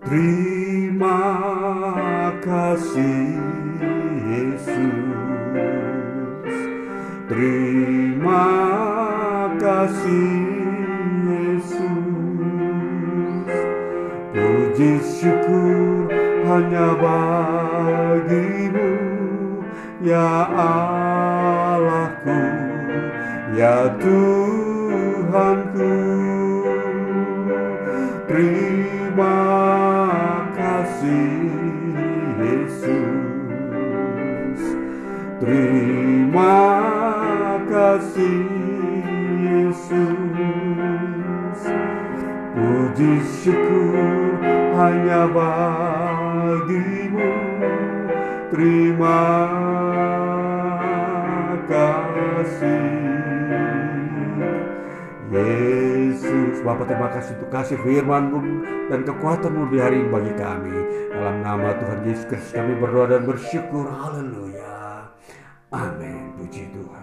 [0.00, 1.20] Terima
[2.40, 3.36] kasih
[4.24, 4.96] Yesus.
[7.28, 8.48] Terima
[9.60, 10.40] kasih
[11.28, 11.84] Yesus.
[14.32, 16.08] Puji syukur
[16.48, 18.88] hanya bagimu
[20.00, 20.48] ya
[21.84, 22.40] Allahku
[23.52, 25.92] ya Tuhanku
[28.24, 29.79] terima
[35.40, 36.60] terima
[37.64, 38.44] kasih
[39.40, 40.12] Yesus.
[42.52, 44.36] Puji syukur
[44.76, 47.32] hanya bagimu.
[48.52, 49.24] Terima
[51.64, 53.00] kasih.
[55.30, 58.34] Yesus Bapak terima kasih untuk kasih firman
[58.90, 60.74] dan kekuatanmu di hari ini bagi kami.
[61.14, 63.88] Dalam nama Tuhan Yesus Kristus kami berdoa dan bersyukur.
[63.88, 64.69] Haleluya
[65.70, 66.99] 阿门，不嫉妒啊。